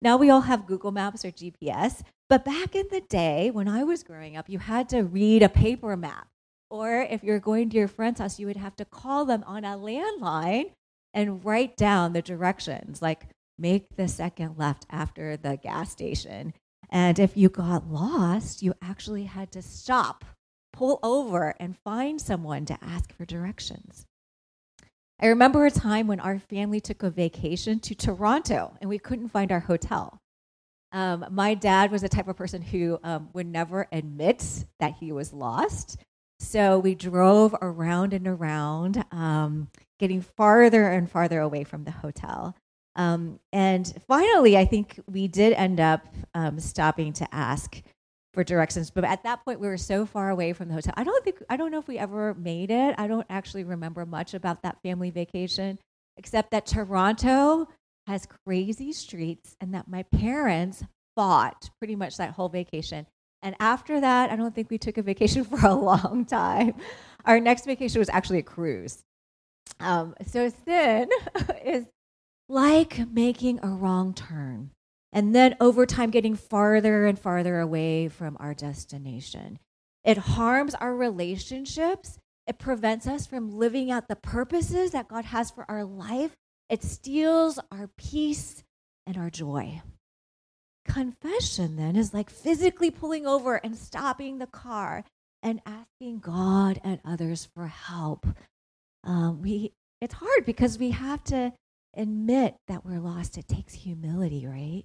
Now 0.00 0.16
we 0.16 0.30
all 0.30 0.42
have 0.42 0.66
Google 0.66 0.92
Maps 0.92 1.24
or 1.24 1.30
GPS, 1.30 2.02
but 2.30 2.44
back 2.44 2.74
in 2.74 2.86
the 2.90 3.00
day 3.00 3.50
when 3.50 3.68
I 3.68 3.82
was 3.84 4.02
growing 4.02 4.36
up, 4.36 4.48
you 4.48 4.58
had 4.58 4.88
to 4.90 5.02
read 5.02 5.42
a 5.42 5.48
paper 5.48 5.96
map. 5.96 6.28
Or 6.70 7.00
if 7.02 7.24
you're 7.24 7.40
going 7.40 7.70
to 7.70 7.76
your 7.76 7.88
friend's 7.88 8.20
house, 8.20 8.38
you 8.38 8.46
would 8.46 8.56
have 8.56 8.76
to 8.76 8.84
call 8.84 9.24
them 9.24 9.42
on 9.46 9.64
a 9.64 9.76
landline 9.76 10.70
and 11.12 11.44
write 11.44 11.76
down 11.76 12.12
the 12.12 12.22
directions, 12.22 13.02
like 13.02 13.28
make 13.58 13.96
the 13.96 14.08
second 14.08 14.56
left 14.56 14.86
after 14.90 15.36
the 15.36 15.56
gas 15.56 15.90
station. 15.90 16.54
And 16.90 17.18
if 17.18 17.36
you 17.36 17.48
got 17.48 17.90
lost, 17.90 18.62
you 18.62 18.74
actually 18.80 19.24
had 19.24 19.52
to 19.52 19.62
stop, 19.62 20.24
pull 20.72 20.98
over, 21.02 21.54
and 21.60 21.76
find 21.84 22.20
someone 22.20 22.64
to 22.66 22.78
ask 22.82 23.12
for 23.12 23.24
directions. 23.24 24.06
I 25.20 25.26
remember 25.26 25.66
a 25.66 25.70
time 25.70 26.06
when 26.06 26.20
our 26.20 26.38
family 26.38 26.80
took 26.80 27.02
a 27.02 27.10
vacation 27.10 27.80
to 27.80 27.94
Toronto 27.94 28.76
and 28.80 28.88
we 28.88 28.98
couldn't 28.98 29.30
find 29.30 29.50
our 29.50 29.60
hotel. 29.60 30.20
Um, 30.92 31.26
my 31.30 31.54
dad 31.54 31.90
was 31.90 32.02
the 32.02 32.08
type 32.08 32.28
of 32.28 32.36
person 32.36 32.62
who 32.62 32.98
um, 33.02 33.28
would 33.32 33.46
never 33.46 33.88
admit 33.92 34.64
that 34.78 34.94
he 35.00 35.12
was 35.12 35.32
lost. 35.32 35.98
So 36.40 36.78
we 36.78 36.94
drove 36.94 37.54
around 37.60 38.14
and 38.14 38.26
around, 38.28 39.04
um, 39.10 39.68
getting 39.98 40.22
farther 40.22 40.88
and 40.88 41.10
farther 41.10 41.40
away 41.40 41.64
from 41.64 41.84
the 41.84 41.90
hotel. 41.90 42.54
Um, 42.98 43.38
and 43.52 43.90
finally, 44.08 44.58
I 44.58 44.64
think 44.64 45.00
we 45.06 45.28
did 45.28 45.52
end 45.52 45.78
up 45.78 46.04
um, 46.34 46.58
stopping 46.58 47.12
to 47.14 47.34
ask 47.34 47.80
for 48.34 48.42
directions. 48.42 48.90
But 48.90 49.04
at 49.04 49.22
that 49.22 49.44
point, 49.44 49.60
we 49.60 49.68
were 49.68 49.76
so 49.76 50.04
far 50.04 50.30
away 50.30 50.52
from 50.52 50.68
the 50.68 50.74
hotel. 50.74 50.94
I 50.96 51.04
don't 51.04 51.24
think 51.24 51.40
I 51.48 51.56
don't 51.56 51.70
know 51.70 51.78
if 51.78 51.86
we 51.86 51.96
ever 51.96 52.34
made 52.34 52.72
it. 52.72 52.96
I 52.98 53.06
don't 53.06 53.26
actually 53.30 53.62
remember 53.62 54.04
much 54.04 54.34
about 54.34 54.62
that 54.62 54.82
family 54.82 55.10
vacation, 55.10 55.78
except 56.16 56.50
that 56.50 56.66
Toronto 56.66 57.68
has 58.08 58.26
crazy 58.44 58.92
streets, 58.92 59.56
and 59.60 59.74
that 59.74 59.86
my 59.86 60.02
parents 60.02 60.82
fought 61.14 61.70
pretty 61.78 61.94
much 61.94 62.16
that 62.16 62.32
whole 62.32 62.48
vacation. 62.48 63.06
And 63.42 63.54
after 63.60 64.00
that, 64.00 64.30
I 64.30 64.36
don't 64.36 64.52
think 64.52 64.70
we 64.70 64.78
took 64.78 64.98
a 64.98 65.02
vacation 65.02 65.44
for 65.44 65.64
a 65.64 65.74
long 65.74 66.24
time. 66.24 66.74
Our 67.24 67.38
next 67.38 67.64
vacation 67.64 68.00
was 68.00 68.08
actually 68.08 68.38
a 68.38 68.42
cruise. 68.42 69.04
Um, 69.78 70.16
so 70.26 70.50
sin 70.64 71.08
is 71.64 71.86
like 72.48 73.10
making 73.10 73.60
a 73.62 73.68
wrong 73.68 74.14
turn 74.14 74.70
and 75.12 75.34
then 75.34 75.56
over 75.60 75.86
time 75.86 76.10
getting 76.10 76.34
farther 76.34 77.06
and 77.06 77.18
farther 77.18 77.60
away 77.60 78.08
from 78.08 78.36
our 78.40 78.54
destination. 78.54 79.58
It 80.04 80.18
harms 80.18 80.74
our 80.74 80.94
relationships. 80.94 82.18
It 82.46 82.58
prevents 82.58 83.06
us 83.06 83.26
from 83.26 83.58
living 83.58 83.90
out 83.90 84.08
the 84.08 84.16
purposes 84.16 84.92
that 84.92 85.08
God 85.08 85.26
has 85.26 85.50
for 85.50 85.66
our 85.68 85.84
life. 85.84 86.32
It 86.70 86.82
steals 86.82 87.58
our 87.70 87.88
peace 87.96 88.64
and 89.06 89.16
our 89.16 89.30
joy. 89.30 89.82
Confession 90.86 91.76
then 91.76 91.96
is 91.96 92.14
like 92.14 92.30
physically 92.30 92.90
pulling 92.90 93.26
over 93.26 93.56
and 93.56 93.76
stopping 93.76 94.38
the 94.38 94.46
car 94.46 95.04
and 95.42 95.60
asking 95.66 96.20
God 96.20 96.80
and 96.82 97.00
others 97.04 97.48
for 97.54 97.66
help. 97.66 98.26
Um, 99.04 99.42
we 99.42 99.72
it's 100.00 100.14
hard 100.14 100.44
because 100.44 100.78
we 100.78 100.92
have 100.92 101.24
to 101.24 101.52
admit 101.98 102.56
that 102.68 102.84
we're 102.84 103.00
lost. 103.00 103.36
It 103.36 103.48
takes 103.48 103.74
humility, 103.74 104.46
right? 104.46 104.84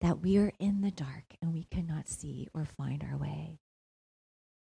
That 0.00 0.20
we 0.20 0.38
are 0.38 0.52
in 0.58 0.80
the 0.80 0.90
dark 0.90 1.24
and 1.40 1.52
we 1.52 1.66
cannot 1.70 2.08
see 2.08 2.48
or 2.54 2.64
find 2.64 3.04
our 3.04 3.16
way. 3.16 3.58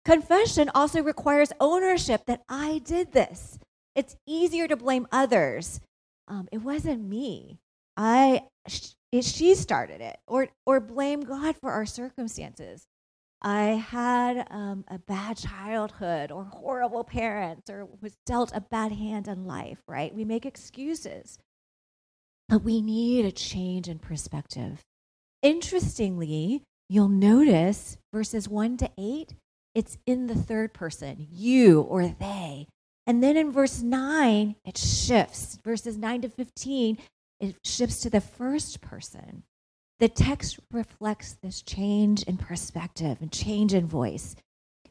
Confession 0.06 0.70
also 0.76 1.02
requires 1.02 1.54
ownership 1.60 2.26
that 2.28 2.44
I 2.50 2.80
did 2.84 3.14
this. 3.14 3.58
It's 3.96 4.18
easier 4.28 4.68
to 4.68 4.76
blame 4.76 5.08
others. 5.12 5.80
Um, 6.28 6.50
it 6.52 6.60
wasn't 6.60 7.08
me. 7.08 7.60
I 7.96 8.44
it, 9.12 9.24
she 9.24 9.56
started 9.56 10.02
it, 10.02 10.18
or 10.28 10.50
or 10.66 10.80
blame 10.80 11.22
God 11.22 11.56
for 11.58 11.72
our 11.72 11.86
circumstances. 11.86 12.88
I 13.42 13.64
had 13.90 14.48
um, 14.50 14.86
a 14.88 15.00
bad 15.00 15.38
childhood, 15.38 16.32
or 16.32 16.46
horrible 16.46 17.04
parents, 17.04 17.70
or 17.70 17.88
was 18.02 18.18
dealt 18.26 18.52
a 18.56 18.62
bad 18.62 18.92
hand 18.94 19.28
in 19.28 19.46
life. 19.46 19.80
Right? 19.88 20.14
We 20.14 20.26
make 20.26 20.46
excuses, 20.46 21.38
but 22.54 22.64
we 22.64 22.84
need 22.84 23.26
a 23.26 23.32
change 23.32 23.88
in 23.88 23.98
perspective. 23.98 24.80
Interestingly, 25.42 26.62
you'll 26.88 27.10
notice 27.10 27.98
verses 28.14 28.48
one 28.48 28.78
to 28.78 28.92
eight. 28.96 29.34
It's 29.74 29.98
in 30.06 30.28
the 30.28 30.36
third 30.36 30.72
person, 30.72 31.26
you 31.32 31.82
or 31.82 32.08
they. 32.08 32.68
And 33.08 33.24
then 33.24 33.38
in 33.38 33.52
verse 33.52 33.82
9, 33.82 34.56
it 34.66 34.78
shifts. 34.78 35.58
Verses 35.64 35.98
9 35.98 36.22
to 36.22 36.30
15, 36.30 37.00
it 37.40 37.56
shifts 37.66 38.02
to 38.02 38.12
the 38.12 38.22
first 38.22 38.82
person. 38.82 39.42
The 40.00 40.08
text 40.08 40.60
reflects 40.72 41.36
this 41.42 41.64
change 41.64 42.22
in 42.22 42.38
perspective 42.38 43.18
and 43.20 43.32
change 43.32 43.74
in 43.74 43.88
voice. 43.88 44.36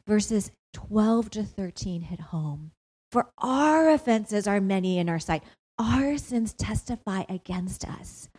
Verses 0.05 0.51
12 0.73 1.29
to 1.29 1.43
13 1.43 2.01
hit 2.01 2.19
home. 2.19 2.71
For 3.09 3.29
our 3.37 3.89
offenses 3.89 4.47
are 4.47 4.59
many 4.59 4.97
in 4.97 5.07
our 5.07 5.19
sight, 5.19 5.43
our 5.79 6.17
sins 6.17 6.53
testify 6.53 7.23
against 7.29 7.87
us. 7.87 8.29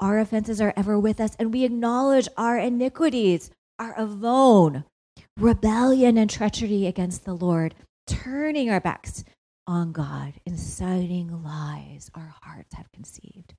Our 0.00 0.18
offenses 0.18 0.60
are 0.60 0.72
ever 0.76 0.98
with 0.98 1.20
us, 1.20 1.36
and 1.38 1.52
we 1.52 1.64
acknowledge 1.64 2.28
our 2.36 2.58
iniquities, 2.58 3.50
our 3.78 3.98
avon, 3.98 4.84
rebellion 5.36 6.16
and 6.18 6.30
treachery 6.30 6.86
against 6.86 7.24
the 7.24 7.34
Lord, 7.34 7.74
turning 8.06 8.70
our 8.70 8.80
backs 8.80 9.24
on 9.66 9.92
God, 9.92 10.34
inciting 10.44 11.42
lies 11.44 12.10
our 12.14 12.34
hearts 12.42 12.74
have 12.74 12.90
conceived. 12.92 13.54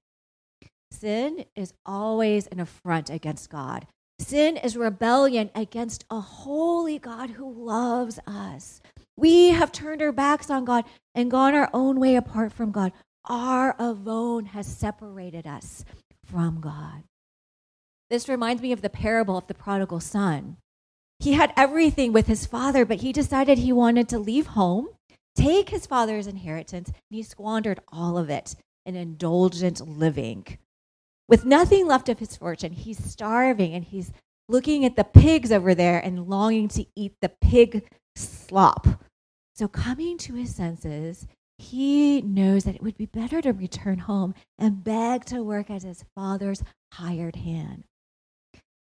Sin 0.92 1.46
is 1.56 1.74
always 1.86 2.48
an 2.48 2.60
affront 2.60 3.10
against 3.10 3.50
God. 3.50 3.88
Sin 4.20 4.58
is 4.58 4.78
rebellion 4.78 5.50
against 5.56 6.06
a 6.10 6.20
holy 6.20 7.00
God 7.00 7.32
who 7.32 7.52
loves 7.52 8.20
us. 8.28 8.82
We 9.16 9.50
have 9.50 9.72
turned 9.72 10.02
our 10.02 10.12
backs 10.12 10.50
on 10.50 10.66
God 10.66 10.86
and 11.14 11.32
gone 11.32 11.54
our 11.54 11.70
own 11.74 12.00
way 12.00 12.16
apart 12.16 12.52
from 12.52 12.72
God. 12.72 12.92
Our 13.26 13.76
avon 13.80 14.48
has 14.48 14.68
separated 14.68 15.48
us 15.48 15.86
from 16.26 16.60
God. 16.60 17.04
This 18.10 18.28
reminds 18.28 18.62
me 18.62 18.72
of 18.72 18.82
the 18.82 18.90
parable 18.90 19.38
of 19.38 19.48
the 19.48 19.54
prodigal 19.54 20.00
son. 20.00 20.58
He 21.20 21.34
had 21.34 21.54
everything 21.56 22.12
with 22.12 22.28
his 22.28 22.46
father, 22.46 22.86
but 22.86 23.02
he 23.02 23.14
decided 23.14 23.58
he 23.58 23.72
wanted 23.72 24.10
to 24.10 24.20
leave 24.20 24.48
home 24.48 24.90
take 25.36 25.70
his 25.70 25.86
father's 25.86 26.28
inheritance, 26.28 26.90
and 26.90 26.98
he 27.10 27.24
squandered 27.24 27.80
all 27.92 28.18
of 28.18 28.30
it 28.30 28.56
in 28.86 28.96
indulgent 28.96 29.88
living. 29.88 30.46
With 31.28 31.46
nothing 31.46 31.88
left 31.88 32.10
of 32.10 32.20
his 32.20 32.36
fortune, 32.36 32.74
he's 32.74 33.04
starving 33.04 33.74
and 33.74 33.84
he's 33.84 34.12
looking 34.50 34.86
at 34.86 34.96
the 34.96 35.04
pigs 35.04 35.52
over 35.52 35.74
there 35.74 36.00
and 36.00 36.28
longing 36.28 36.68
to 36.70 36.86
eat 36.96 37.14
the 37.22 37.30
pig 37.30 37.90
slop. 38.16 38.88
So, 39.56 39.68
coming 39.68 40.18
to 40.20 40.34
his 40.34 40.56
senses, 40.56 41.28
he 41.58 42.22
knows 42.22 42.64
that 42.64 42.76
it 42.76 42.82
would 42.82 42.98
be 42.98 43.06
better 43.06 43.42
to 43.42 43.52
return 43.52 44.00
home 44.00 44.34
and 44.58 44.84
beg 44.84 45.26
to 45.26 45.44
work 45.44 45.70
as 45.70 45.84
his 45.84 46.04
father's 46.16 46.64
hired 46.94 47.36
hand. 47.38 47.84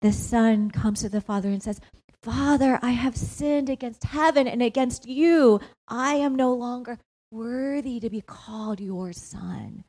The 0.00 0.12
son 0.12 0.70
comes 0.70 1.00
to 1.00 1.08
the 1.08 1.20
father 1.20 1.48
and 1.48 1.62
says, 1.62 1.80
Father, 2.22 2.78
I 2.82 2.90
have 2.90 3.16
sinned 3.16 3.68
against 3.68 4.04
heaven 4.04 4.46
and 4.46 4.62
against 4.62 5.08
you. 5.08 5.60
I 5.88 6.14
am 6.14 6.36
no 6.36 6.52
longer 6.54 6.98
worthy 7.30 7.98
to 7.98 8.10
be 8.10 8.20
called 8.20 8.80
your 8.80 9.12
son. 9.12 9.84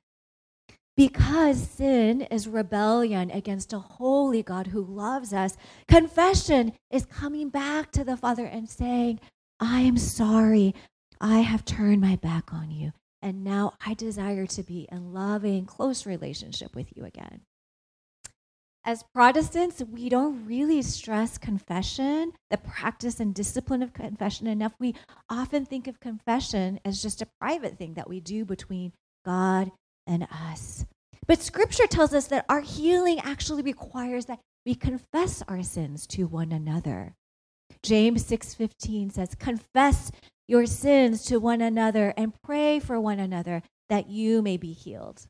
Because 0.95 1.69
sin 1.69 2.21
is 2.21 2.47
rebellion 2.47 3.31
against 3.31 3.73
a 3.73 3.79
holy 3.79 4.43
God 4.43 4.67
who 4.67 4.83
loves 4.83 5.33
us, 5.33 5.57
confession 5.87 6.73
is 6.91 7.05
coming 7.05 7.49
back 7.49 7.91
to 7.91 8.03
the 8.03 8.15
Father 8.15 8.45
and 8.45 8.69
saying, 8.69 9.19
I 9.59 9.81
am 9.81 9.97
sorry. 9.97 10.75
I 11.19 11.39
have 11.39 11.65
turned 11.65 12.01
my 12.01 12.17
back 12.17 12.53
on 12.53 12.69
you. 12.69 12.91
And 13.23 13.43
now 13.43 13.73
I 13.83 13.95
desire 13.95 14.45
to 14.47 14.63
be 14.63 14.87
in 14.91 15.13
loving, 15.13 15.65
close 15.65 16.05
relationship 16.05 16.75
with 16.75 16.95
you 16.95 17.05
again. 17.05 17.41
As 18.85 19.05
Protestants, 19.13 19.81
we 19.81 20.09
don't 20.09 20.45
really 20.45 20.81
stress 20.81 21.37
confession, 21.37 22.33
the 22.51 22.57
practice 22.57 23.21
and 23.21 23.33
discipline 23.33 23.81
of 23.81 23.93
confession 23.93 24.45
enough. 24.45 24.73
We 24.77 24.93
often 25.29 25.65
think 25.65 25.87
of 25.87 26.01
confession 26.01 26.81
as 26.83 27.01
just 27.01 27.21
a 27.21 27.29
private 27.39 27.77
thing 27.77 27.93
that 27.93 28.09
we 28.09 28.19
do 28.19 28.43
between 28.43 28.91
God 29.25 29.71
and 30.05 30.27
us. 30.31 30.85
But 31.25 31.41
scripture 31.41 31.87
tells 31.87 32.13
us 32.13 32.27
that 32.27 32.45
our 32.49 32.61
healing 32.61 33.19
actually 33.19 33.63
requires 33.63 34.25
that 34.25 34.39
we 34.65 34.75
confess 34.75 35.41
our 35.47 35.63
sins 35.63 36.07
to 36.07 36.27
one 36.27 36.51
another. 36.51 37.15
James 37.81 38.25
6:15 38.25 39.09
says, 39.09 39.35
"Confess 39.35 40.11
your 40.47 40.65
sins 40.65 41.23
to 41.25 41.39
one 41.39 41.61
another 41.61 42.13
and 42.17 42.41
pray 42.41 42.79
for 42.79 42.99
one 42.99 43.19
another 43.19 43.61
that 43.89 44.09
you 44.09 44.41
may 44.41 44.57
be 44.57 44.73
healed." 44.73 45.27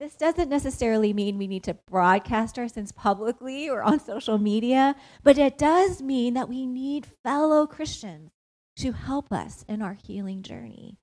This 0.00 0.16
doesn't 0.16 0.48
necessarily 0.48 1.12
mean 1.12 1.38
we 1.38 1.46
need 1.46 1.62
to 1.64 1.74
broadcast 1.74 2.58
our 2.58 2.66
sins 2.66 2.90
publicly 2.90 3.68
or 3.70 3.82
on 3.82 4.00
social 4.00 4.36
media, 4.36 4.96
but 5.22 5.38
it 5.38 5.56
does 5.56 6.02
mean 6.02 6.34
that 6.34 6.48
we 6.48 6.66
need 6.66 7.06
fellow 7.06 7.66
Christians 7.66 8.32
to 8.76 8.92
help 8.92 9.32
us 9.32 9.64
in 9.68 9.80
our 9.80 9.94
healing 9.94 10.42
journey. 10.42 10.98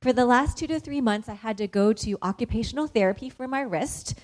For 0.00 0.12
the 0.12 0.26
last 0.26 0.56
two 0.56 0.66
to 0.68 0.78
three 0.78 1.00
months, 1.00 1.28
I 1.28 1.34
had 1.34 1.58
to 1.58 1.66
go 1.66 1.92
to 1.92 2.18
occupational 2.22 2.86
therapy 2.86 3.28
for 3.28 3.48
my 3.48 3.60
wrist. 3.60 4.14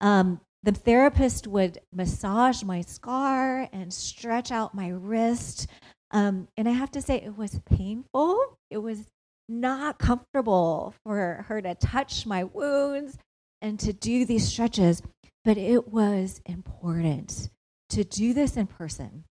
Um, 0.00 0.40
the 0.62 0.72
therapist 0.72 1.46
would 1.46 1.78
massage 1.92 2.62
my 2.62 2.80
scar 2.80 3.68
and 3.72 3.92
stretch 3.92 4.50
out 4.50 4.74
my 4.74 4.88
wrist. 4.88 5.68
Um, 6.10 6.48
and 6.56 6.68
I 6.68 6.72
have 6.72 6.90
to 6.92 7.02
say, 7.02 7.16
it 7.16 7.36
was 7.36 7.60
painful. 7.66 8.58
It 8.70 8.78
was 8.78 9.04
not 9.48 9.98
comfortable 9.98 10.94
for 11.04 11.44
her 11.48 11.60
to 11.62 11.74
touch 11.74 12.26
my 12.26 12.44
wounds 12.44 13.18
and 13.60 13.78
to 13.80 13.92
do 13.92 14.24
these 14.24 14.48
stretches, 14.48 15.02
but 15.44 15.58
it 15.58 15.88
was 15.88 16.40
important 16.46 17.50
to 17.90 18.04
do 18.04 18.34
this 18.34 18.56
in 18.56 18.66
person 18.66 19.24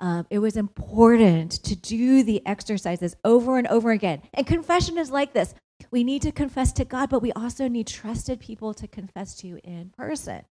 um, 0.00 0.26
it 0.30 0.38
was 0.38 0.56
important 0.56 1.52
to 1.64 1.76
do 1.76 2.22
the 2.22 2.44
exercises 2.46 3.14
over 3.24 3.58
and 3.58 3.66
over 3.68 3.90
again. 3.90 4.22
And 4.32 4.46
confession 4.46 4.98
is 4.98 5.10
like 5.10 5.32
this 5.32 5.54
we 5.90 6.04
need 6.04 6.22
to 6.22 6.32
confess 6.32 6.72
to 6.72 6.84
God, 6.84 7.10
but 7.10 7.22
we 7.22 7.32
also 7.32 7.68
need 7.68 7.86
trusted 7.86 8.40
people 8.40 8.74
to 8.74 8.86
confess 8.86 9.34
to 9.36 9.58
in 9.64 9.90
person. 9.96 10.42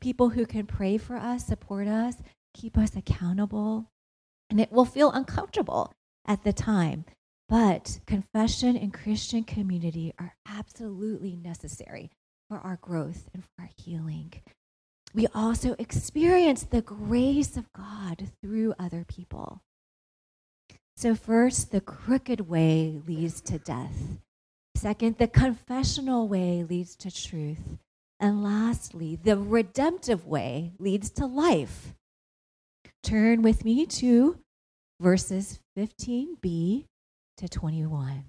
People 0.00 0.30
who 0.30 0.46
can 0.46 0.66
pray 0.66 0.98
for 0.98 1.16
us, 1.16 1.46
support 1.46 1.88
us, 1.88 2.16
keep 2.54 2.76
us 2.76 2.96
accountable. 2.96 3.90
And 4.50 4.60
it 4.60 4.72
will 4.72 4.84
feel 4.84 5.10
uncomfortable 5.10 5.92
at 6.26 6.44
the 6.44 6.52
time. 6.52 7.04
But 7.48 8.00
confession 8.06 8.76
and 8.76 8.92
Christian 8.92 9.44
community 9.44 10.12
are 10.18 10.34
absolutely 10.48 11.36
necessary 11.36 12.10
for 12.48 12.58
our 12.58 12.78
growth 12.80 13.28
and 13.32 13.42
for 13.42 13.62
our 13.62 13.70
healing 13.76 14.32
we 15.16 15.26
also 15.34 15.74
experience 15.78 16.64
the 16.64 16.82
grace 16.82 17.56
of 17.56 17.72
God 17.72 18.30
through 18.42 18.74
other 18.78 19.06
people. 19.08 19.62
So, 20.94 21.14
first, 21.14 21.72
the 21.72 21.80
crooked 21.80 22.42
way 22.42 23.00
leads 23.06 23.40
to 23.42 23.58
death. 23.58 24.18
Second, 24.76 25.16
the 25.16 25.26
confessional 25.26 26.28
way 26.28 26.62
leads 26.68 26.96
to 26.96 27.10
truth. 27.10 27.78
And 28.20 28.44
lastly, 28.44 29.18
the 29.22 29.38
redemptive 29.38 30.26
way 30.26 30.72
leads 30.78 31.08
to 31.12 31.26
life. 31.26 31.94
Turn 33.02 33.40
with 33.40 33.64
me 33.64 33.86
to 33.86 34.38
verses 35.00 35.60
15b 35.78 36.84
to 37.38 37.48
21. 37.48 38.24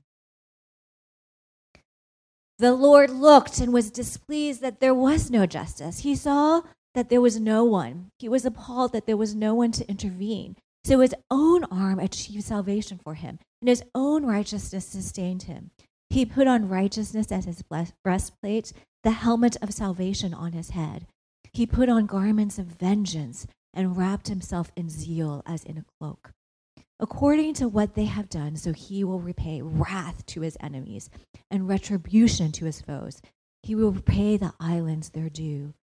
The 2.60 2.74
Lord 2.74 3.10
looked 3.10 3.60
and 3.60 3.72
was 3.72 3.92
displeased 3.92 4.62
that 4.62 4.80
there 4.80 4.94
was 4.94 5.30
no 5.30 5.46
justice. 5.46 6.00
He 6.00 6.16
saw 6.16 6.64
that 6.98 7.10
there 7.10 7.22
was 7.22 7.40
no 7.40 7.64
one. 7.64 8.10
He 8.18 8.28
was 8.28 8.44
appalled 8.44 8.92
that 8.94 9.06
there 9.06 9.16
was 9.16 9.36
no 9.36 9.54
one 9.54 9.72
to 9.74 9.88
intervene. 9.88 10.56
So 10.84 11.00
his 11.00 11.14
own 11.30 11.64
arm 11.66 12.00
achieved 12.00 12.44
salvation 12.44 13.00
for 13.04 13.14
him, 13.14 13.38
and 13.62 13.70
his 13.70 13.84
own 13.94 14.26
righteousness 14.26 14.88
sustained 14.88 15.44
him. 15.44 15.70
He 16.10 16.26
put 16.26 16.48
on 16.48 16.70
righteousness 16.70 17.32
as 17.32 17.46
his 17.46 17.64
breastplate, 18.04 18.74
the 19.04 19.12
helmet 19.12 19.58
of 19.62 19.76
salvation 19.76 20.34
on 20.34 20.54
his 20.54 20.72
head. 20.72 21.06
He 21.54 21.68
put 21.68 21.88
on 21.88 22.08
garments 22.08 22.58
of 22.58 22.66
vengeance 22.66 23.46
and 23.76 23.96
wrapped 23.96 24.28
himself 24.28 24.72
in 24.76 24.90
zeal 24.90 25.44
as 25.46 25.64
in 25.64 25.78
a 25.78 25.86
cloak 26.00 26.32
according 27.00 27.54
to 27.54 27.68
what 27.68 27.94
they 27.94 28.06
have 28.06 28.28
done, 28.28 28.56
so 28.56 28.74
he 28.74 29.04
will 29.04 29.20
repay 29.20 29.62
wrath 29.62 30.26
to 30.26 30.42
his 30.42 30.58
enemies 30.60 31.12
and 31.52 31.70
retribution 31.70 32.52
to 32.52 32.66
his 32.66 32.82
foes. 32.82 33.22
He 33.62 33.76
will 33.76 33.92
repay 33.92 34.36
the 34.38 34.54
islands 34.60 35.10
their 35.10 35.30
due. 35.30 35.76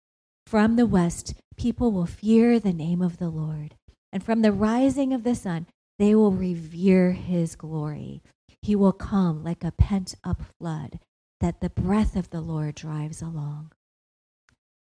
From 0.45 0.75
the 0.75 0.86
west, 0.86 1.36
people 1.58 1.91
will 1.91 2.06
fear 2.06 2.60
the 2.60 2.73
name 2.73 3.01
of 3.01 3.17
the 3.17 3.29
Lord, 3.29 3.75
and 4.12 4.23
from 4.23 4.41
the 4.41 4.51
rising 4.51 5.13
of 5.13 5.23
the 5.23 5.36
sun, 5.36 5.67
they 5.99 6.15
will 6.15 6.32
revere 6.32 7.12
his 7.12 7.56
glory. 7.56 8.21
He 8.62 8.75
will 8.75 8.93
come 8.93 9.43
like 9.43 9.63
a 9.63 9.71
pent 9.71 10.15
up 10.23 10.41
flood 10.60 10.99
that 11.39 11.62
the 11.62 11.69
breath 11.69 12.15
of 12.15 12.29
the 12.29 12.41
Lord 12.41 12.75
drives 12.75 13.21
along. 13.21 13.71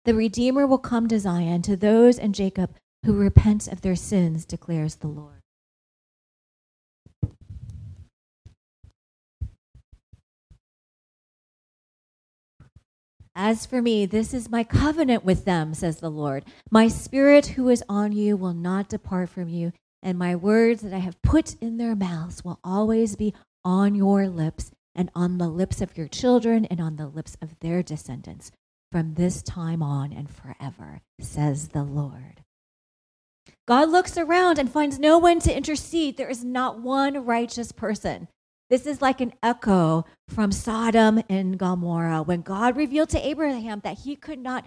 The 0.05 0.15
Redeemer 0.15 0.67
will 0.67 0.79
come 0.79 1.09
to 1.09 1.21
Zion, 1.21 1.63
to 1.63 1.77
those 1.77 2.19
in 2.19 2.33
Jacob 2.33 2.75
who 3.05 3.15
repent 3.15 3.69
of 3.69 3.81
their 3.81 3.97
sins, 3.97 4.45
declares 4.45 4.97
the 4.97 5.09
Lord. 5.09 5.42
As 13.35 13.65
for 13.65 13.81
me, 13.81 14.05
this 14.05 14.35
is 14.35 14.51
my 14.51 14.63
covenant 14.63 15.25
with 15.25 15.45
them, 15.45 15.73
says 15.73 16.01
the 16.01 16.11
Lord. 16.11 16.45
My 16.71 16.89
spirit 16.89 17.47
who 17.47 17.69
is 17.69 17.83
on 17.89 18.13
you 18.13 18.37
will 18.37 18.53
not 18.53 18.91
depart 18.91 19.31
from 19.31 19.49
you, 19.49 19.73
and 20.03 20.19
my 20.19 20.37
words 20.37 20.83
that 20.83 20.93
I 20.93 20.99
have 20.99 21.23
put 21.23 21.55
in 21.61 21.79
their 21.79 21.97
mouths 21.97 22.45
will 22.45 22.61
always 22.63 23.17
be 23.17 23.33
on 23.65 23.95
your 23.95 24.29
lips 24.29 24.71
and 24.95 25.11
on 25.15 25.39
the 25.39 25.49
lips 25.49 25.81
of 25.81 25.97
your 25.97 26.09
children 26.09 26.67
and 26.67 26.81
on 26.81 26.97
the 26.97 27.07
lips 27.07 27.37
of 27.41 27.59
their 27.61 27.83
descendants 27.83 28.51
from 28.91 29.15
this 29.15 29.43
time 29.43 29.83
on 29.83 30.13
and 30.13 30.29
forever, 30.29 31.01
says 31.19 31.69
the 31.69 31.83
Lord. 31.83 32.43
God 33.67 33.89
looks 33.89 34.19
around 34.19 34.59
and 34.59 34.71
finds 34.71 34.99
no 34.99 35.17
one 35.17 35.41
to 35.41 35.57
intercede. 35.57 36.19
There 36.19 36.29
is 36.29 36.45
not 36.45 36.81
one 36.81 37.25
righteous 37.25 37.73
person. 37.73 38.29
This 38.73 38.87
is 38.87 39.03
like 39.03 39.21
an 39.21 39.35
echo 39.43 40.07
from 40.31 40.51
Sodom 40.51 41.23
and 41.29 41.59
Gomorrah 41.59 42.23
when 42.23 42.41
God 42.41 42.75
revealed 42.75 43.11
to 43.11 43.21
Abraham 43.21 43.81
that 43.81 43.99
he 43.99 44.17
could 44.17 44.39
not 44.39 44.65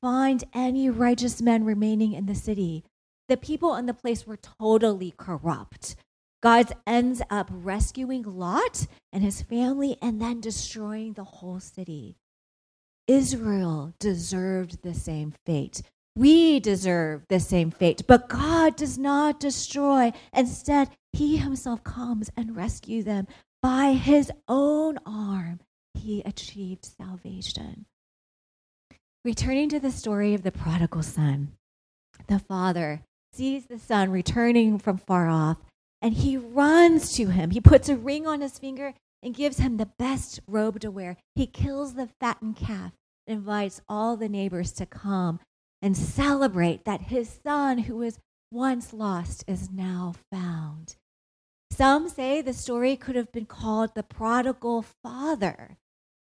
find 0.00 0.44
any 0.54 0.88
righteous 0.88 1.42
men 1.42 1.64
remaining 1.64 2.12
in 2.12 2.26
the 2.26 2.36
city. 2.36 2.84
The 3.26 3.36
people 3.36 3.74
in 3.74 3.86
the 3.86 3.94
place 3.94 4.24
were 4.24 4.36
totally 4.36 5.12
corrupt. 5.16 5.96
God 6.40 6.72
ends 6.86 7.20
up 7.30 7.48
rescuing 7.50 8.22
Lot 8.22 8.86
and 9.12 9.24
his 9.24 9.42
family 9.42 9.96
and 10.00 10.22
then 10.22 10.40
destroying 10.40 11.14
the 11.14 11.24
whole 11.24 11.58
city. 11.58 12.14
Israel 13.08 13.92
deserved 13.98 14.84
the 14.84 14.94
same 14.94 15.34
fate. 15.44 15.82
We 16.14 16.60
deserve 16.60 17.26
the 17.28 17.40
same 17.40 17.72
fate, 17.72 18.02
but 18.06 18.28
God 18.28 18.76
does 18.76 18.98
not 18.98 19.40
destroy. 19.40 20.12
Instead, 20.32 20.90
He 21.12 21.36
Himself 21.36 21.84
comes 21.84 22.28
and 22.36 22.56
rescues 22.56 23.04
them 23.04 23.28
by 23.62 23.92
his 23.92 24.30
own 24.46 24.98
arm, 25.04 25.60
he 25.94 26.22
achieved 26.22 26.84
salvation. 26.98 27.86
Returning 29.24 29.68
to 29.70 29.80
the 29.80 29.90
story 29.90 30.34
of 30.34 30.42
the 30.42 30.52
prodigal 30.52 31.02
son, 31.02 31.52
the 32.28 32.38
father 32.38 33.02
sees 33.32 33.66
the 33.66 33.78
son 33.78 34.10
returning 34.10 34.78
from 34.78 34.96
far 34.96 35.28
off 35.28 35.58
and 36.00 36.14
he 36.14 36.36
runs 36.36 37.12
to 37.14 37.26
him. 37.26 37.50
He 37.50 37.60
puts 37.60 37.88
a 37.88 37.96
ring 37.96 38.26
on 38.26 38.40
his 38.40 38.58
finger 38.58 38.94
and 39.22 39.34
gives 39.34 39.58
him 39.58 39.76
the 39.76 39.90
best 39.98 40.40
robe 40.46 40.80
to 40.80 40.90
wear. 40.90 41.16
He 41.34 41.46
kills 41.46 41.94
the 41.94 42.08
fattened 42.20 42.56
calf, 42.56 42.92
invites 43.26 43.80
all 43.88 44.16
the 44.16 44.28
neighbors 44.28 44.72
to 44.72 44.86
come 44.86 45.40
and 45.82 45.96
celebrate 45.96 46.84
that 46.84 47.02
his 47.02 47.40
son, 47.44 47.78
who 47.78 47.96
was 47.96 48.18
once 48.50 48.92
lost, 48.92 49.44
is 49.46 49.70
now 49.70 50.14
found. 50.30 50.96
Some 51.78 52.08
say 52.08 52.42
the 52.42 52.54
story 52.54 52.96
could 52.96 53.14
have 53.14 53.30
been 53.30 53.46
called 53.46 53.94
the 53.94 54.02
prodigal 54.02 54.82
father. 54.82 55.76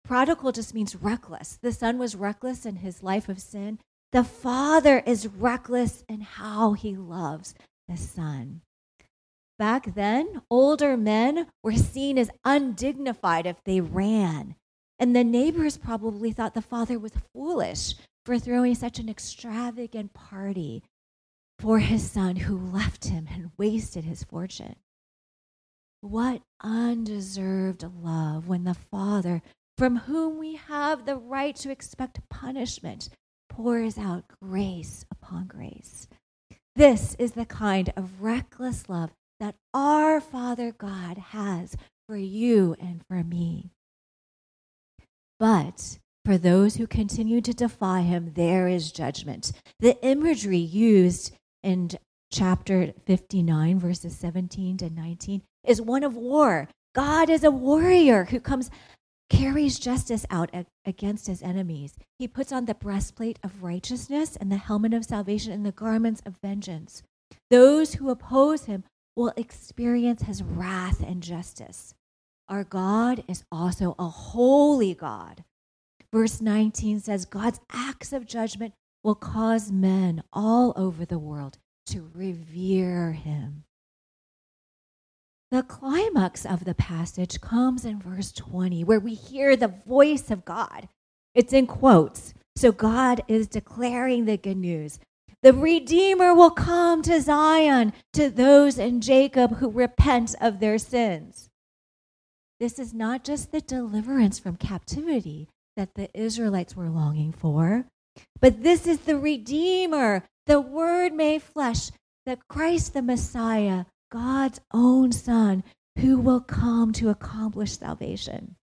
Prodigal 0.03 0.53
just 0.53 0.73
means 0.73 0.97
reckless. 0.97 1.59
The 1.61 1.71
son 1.71 1.99
was 1.99 2.17
reckless 2.17 2.65
in 2.65 2.77
his 2.77 3.03
life 3.03 3.29
of 3.29 3.39
sin. 3.39 3.79
The 4.11 4.25
father 4.25 5.03
is 5.05 5.27
reckless 5.27 6.03
in 6.09 6.23
how 6.23 6.73
he 6.73 6.97
loves 6.97 7.55
the 7.89 7.99
son. 7.99 8.63
Back 9.59 9.95
then, 9.95 10.41
older 10.51 10.97
men 10.97 11.49
were 11.63 11.75
seen 11.75 12.17
as 12.17 12.31
undignified 12.47 13.45
if 13.45 13.63
they 13.65 13.83
ran. 13.83 14.55
And 14.99 15.15
the 15.15 15.25
neighbors 15.25 15.77
probably 15.77 16.33
thought 16.33 16.55
the 16.55 16.63
father 16.63 16.99
was 16.99 17.13
foolish 17.35 17.97
for 18.25 18.39
throwing 18.39 18.77
such 18.77 18.99
an 18.99 19.11
extravagant 19.11 20.15
party 20.15 20.83
for 21.59 21.81
his 21.81 22.11
son 22.11 22.37
who 22.37 22.57
left 22.57 23.05
him 23.05 23.29
and 23.31 23.51
wasted 23.59 24.05
his 24.05 24.25
fortune. 24.25 24.77
What 26.05 26.43
undeserved 26.62 27.83
love 28.03 28.47
when 28.47 28.64
the 28.64 28.75
father, 28.75 29.40
from 29.79 29.97
whom 29.97 30.38
we 30.38 30.57
have 30.57 31.07
the 31.07 31.17
right 31.17 31.57
to 31.57 31.71
expect 31.71 32.29
punishment, 32.29 33.09
pours 33.49 33.97
out 33.97 34.25
grace 34.43 35.07
upon 35.11 35.47
grace. 35.47 36.07
This 36.77 37.17
is 37.19 37.33
the 37.33 37.47
kind 37.47 37.90
of 37.97 38.21
reckless 38.21 38.87
love 38.90 39.12
that 39.40 39.55
our 39.73 40.21
Father 40.21 40.73
God 40.73 41.17
has 41.17 41.75
for 42.07 42.19
you 42.19 42.77
and 42.79 43.01
for 43.09 43.25
me. 43.25 43.71
But 45.40 45.99
for 46.23 46.37
those 46.37 46.77
who 46.77 46.87
continue 46.87 47.40
to 47.40 47.55
defy 47.55 48.03
him, 48.03 48.33
there 48.35 48.69
is 48.69 48.93
judgment. 48.93 49.53
The 49.81 49.97
imagery 50.05 50.59
used 50.59 51.33
in 51.62 51.93
chapter 52.31 52.93
59, 53.07 53.79
verses 53.81 54.14
17 54.19 54.77
to 54.77 54.90
19, 54.90 55.40
is 55.64 55.81
one 55.81 56.03
of 56.03 56.16
war. 56.16 56.68
God 56.94 57.29
is 57.29 57.44
a 57.44 57.50
warrior 57.50 58.27
who 58.27 58.40
comes 58.40 58.70
carries 59.31 59.79
justice 59.79 60.27
out 60.31 60.50
against 60.85 61.27
his 61.27 61.42
enemies. 61.42 61.96
He 62.18 62.29
puts 62.29 62.53
on 62.53 62.66
the 62.66 62.74
breastplate 62.74 63.38
of 63.42 63.62
righteousness 63.62 64.37
and 64.37 64.53
the 64.53 64.59
helmet 64.59 64.94
of 64.94 65.05
salvation 65.05 65.53
and 65.53 65.64
the 65.64 65.72
garments 65.72 66.22
of 66.27 66.38
vengeance. 66.42 67.03
Those 67.50 67.94
who 67.94 68.11
oppose 68.11 68.66
him 68.66 68.85
will 69.16 69.33
experience 69.37 70.22
his 70.22 70.42
wrath 70.42 71.00
and 71.00 71.22
justice. 71.22 71.94
Our 72.48 72.64
God 72.64 73.24
is 73.27 73.44
also 73.50 73.94
a 73.98 74.09
holy 74.09 74.94
God. 74.94 75.44
Verse 76.12 76.40
19 76.40 77.00
says, 77.00 77.24
God's 77.24 77.61
acts 77.72 78.12
of 78.12 78.27
judgment 78.27 78.74
will 79.03 79.14
cause 79.14 79.72
men 79.72 80.22
all 80.33 80.72
over 80.77 81.05
the 81.05 81.18
world 81.18 81.59
to 81.87 82.11
revere 82.14 83.12
him. 83.12 83.64
The 85.55 85.62
climax 85.62 86.45
of 86.45 86.64
the 86.64 86.75
passage 86.75 87.40
comes 87.40 87.85
in 87.85 88.01
verse 88.01 88.33
20, 88.33 88.83
where 88.83 88.99
we 88.99 89.14
hear 89.14 89.55
the 89.55 89.73
voice 89.87 90.29
of 90.33 90.45
God. 90.45 90.88
It's 91.33 91.53
in 91.53 91.69
quotes. 91.69 92.35
So 92.57 92.73
God 92.73 93.23
is 93.29 93.47
declaring 93.47 94.25
the 94.25 94.37
good 94.37 94.57
news. 94.57 94.99
The 95.45 95.53
Redeemer 95.53 96.35
will 96.35 96.51
come 96.51 97.03
to 97.03 97.21
Zion, 97.21 97.93
to 98.14 98.31
those 98.31 98.81
in 98.81 99.01
Jacob 99.01 99.59
who 99.59 99.71
repent 99.71 100.35
of 100.40 100.59
their 100.59 100.77
sins. 100.77 101.51
This 102.59 102.81
is 102.81 102.93
not 102.93 103.23
just 103.23 103.53
the 103.53 103.61
deliverance 103.61 104.40
from 104.40 104.57
captivity 104.57 105.47
that 105.77 105.95
the 105.95 106.11
Israelites 106.19 106.75
were 106.75 106.90
longing 106.90 107.31
for, 107.31 107.87
but 108.40 108.64
this 108.64 108.88
is 108.88 108.99
the 108.99 109.21
Redeemer, 109.21 110.25
the 110.47 110.61
Word 110.61 111.12
made 111.12 111.43
flesh, 111.43 111.93
the 112.27 112.38
Christ 112.49 112.93
the 112.93 113.03
Messiah 113.03 113.85
God's 114.14 114.61
own 114.72 115.11
Son 115.11 115.64
who 115.98 116.18
will 116.20 116.40
come 116.40 116.92
to 116.92 117.09
accomplish 117.09 117.77
salvation. 117.77 118.55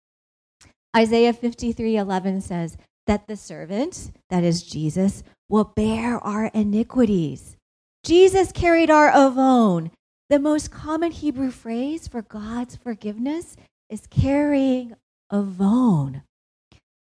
Isaiah 0.95 1.33
53 1.33 1.97
11 1.97 2.39
says 2.39 2.77
that 3.05 3.27
the 3.27 3.35
servant, 3.35 4.13
that 4.29 4.45
is 4.45 4.63
Jesus, 4.63 5.23
will 5.49 5.65
bear 5.75 6.19
our 6.19 6.45
iniquities. 6.53 7.57
Jesus 8.05 8.53
carried 8.53 8.89
our 8.89 9.09
avon. 9.09 9.91
The 10.29 10.39
most 10.39 10.71
common 10.71 11.11
Hebrew 11.11 11.51
phrase 11.51 12.07
for 12.07 12.21
God's 12.21 12.77
forgiveness 12.77 13.57
is 13.89 14.07
carrying 14.07 14.93
avon. 15.33 16.23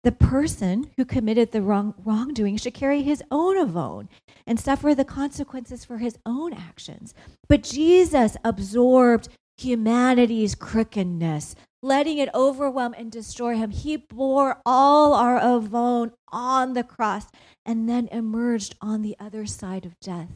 The 0.06 0.12
person 0.12 0.92
who 0.96 1.04
committed 1.04 1.50
the 1.50 1.62
wrong, 1.62 1.92
wrongdoing 2.04 2.58
should 2.58 2.74
carry 2.74 3.02
his 3.02 3.24
own 3.28 3.58
avon 3.58 4.08
and 4.46 4.60
suffer 4.60 4.94
the 4.94 5.04
consequences 5.04 5.84
for 5.84 5.98
his 5.98 6.16
own 6.24 6.52
actions. 6.52 7.12
But 7.48 7.64
Jesus 7.64 8.36
absorbed 8.44 9.28
humanity's 9.58 10.54
crookedness, 10.54 11.56
letting 11.82 12.18
it 12.18 12.28
overwhelm 12.36 12.94
and 12.96 13.10
destroy 13.10 13.56
him. 13.56 13.72
He 13.72 13.96
bore 13.96 14.60
all 14.64 15.12
our 15.12 15.38
avon 15.38 16.12
on 16.28 16.74
the 16.74 16.84
cross 16.84 17.26
and 17.64 17.88
then 17.88 18.06
emerged 18.12 18.76
on 18.80 19.02
the 19.02 19.16
other 19.18 19.44
side 19.44 19.84
of 19.84 19.98
death 19.98 20.30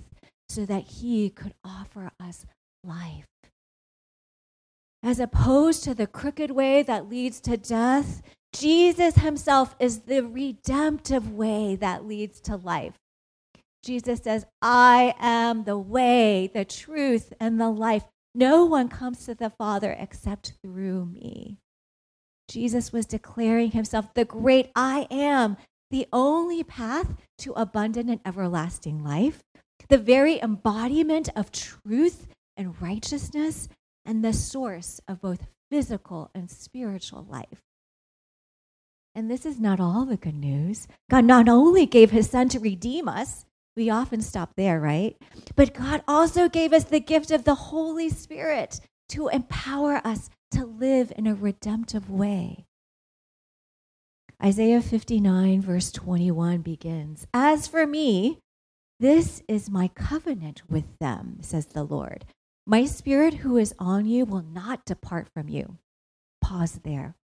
so 0.49 0.67
that 0.67 0.83
he 0.83 1.31
could 1.31 1.55
offer 1.65 2.11
us 2.19 2.45
life. 2.83 3.29
As 5.01 5.21
opposed 5.21 5.85
to 5.85 5.95
the 5.95 6.09
crooked 6.09 6.51
way 6.51 6.83
that 6.83 7.09
leads 7.09 7.41
to 7.43 7.57
death, 7.57 8.21
Jesus 8.53 9.17
himself 9.17 9.77
is 9.79 10.01
the 10.01 10.23
redemptive 10.23 11.33
way 11.33 11.77
that 11.77 12.07
leads 12.07 12.41
to 12.43 12.57
life. 12.57 12.95
Jesus 13.83 14.21
says, 14.21 14.45
I 14.61 15.15
am 15.19 15.65
the 15.65 15.79
way, 15.79 16.51
the 16.53 16.65
truth, 16.65 17.33
and 17.41 17.61
the 17.61 17.71
life. 17.71 18.05
No 18.35 18.65
one 18.65 18.89
comes 18.89 19.25
to 19.25 19.35
the 19.35 19.51
Father 19.51 19.97
except 19.99 20.55
through 20.63 21.07
me. 21.07 21.59
Jesus 22.49 22.93
was 22.93 23.07
declaring 23.07 23.71
himself 23.71 24.13
the 24.15 24.25
great 24.25 24.71
I 24.75 25.07
am, 25.11 25.57
the 25.91 26.07
only 26.13 26.63
path 26.63 27.15
to 27.39 27.53
abundant 27.53 28.11
and 28.11 28.21
everlasting 28.25 29.03
life, 29.03 29.43
the 29.89 29.99
very 29.99 30.41
embodiment 30.41 31.29
of 31.35 31.53
truth 31.53 32.27
and 32.57 32.81
righteousness, 32.83 33.69
and 34.05 34.25
the 34.25 34.33
source 34.33 35.01
of 35.09 35.21
both 35.21 35.47
physical 35.71 36.31
and 36.35 36.51
spiritual 36.51 37.25
life. 37.29 37.63
And 39.15 39.31
this 39.31 39.45
is 39.45 39.59
not 39.59 39.81
all 39.81 40.05
the 40.05 40.17
good 40.17 40.37
news. 40.37 40.87
God 41.11 41.25
not 41.25 41.49
only 41.49 41.87
gave 41.87 42.11
his 42.11 42.31
son 42.31 42.49
to 42.51 42.61
redeem 42.61 43.09
us, 43.09 43.45
we 43.77 43.91
often 43.91 44.21
stop 44.21 44.55
there, 44.57 44.81
right? 44.81 45.17
But 45.57 45.75
God 45.75 46.03
also 46.07 46.49
gave 46.49 46.73
us 46.73 46.85
the 46.85 47.01
gift 47.01 47.31
of 47.31 47.45
the 47.45 47.55
Holy 47.55 48.09
Spirit 48.09 48.81
to 49.11 49.29
empower 49.29 50.01
us 50.05 50.31
to 50.53 50.65
live 50.65 51.13
in 51.17 51.27
a 51.27 51.35
redemptive 51.35 52.11
way. 52.11 52.67
Isaiah 54.43 54.81
59, 54.81 55.61
verse 55.61 55.93
21 55.93 56.63
begins 56.63 57.27
As 57.35 57.67
for 57.67 57.87
me, 57.87 58.39
this 58.99 59.43
is 59.49 59.71
my 59.71 59.89
covenant 59.89 60.63
with 60.69 60.99
them, 60.99 61.39
says 61.43 61.67
the 61.67 61.85
Lord. 61.85 62.25
My 62.67 62.85
spirit 62.85 63.35
who 63.35 63.57
is 63.57 63.75
on 63.79 64.07
you 64.07 64.25
will 64.25 64.45
not 64.45 64.85
depart 64.85 65.29
from 65.35 65.49
you. 65.49 65.79
Pause 66.41 66.81
there. 66.85 67.17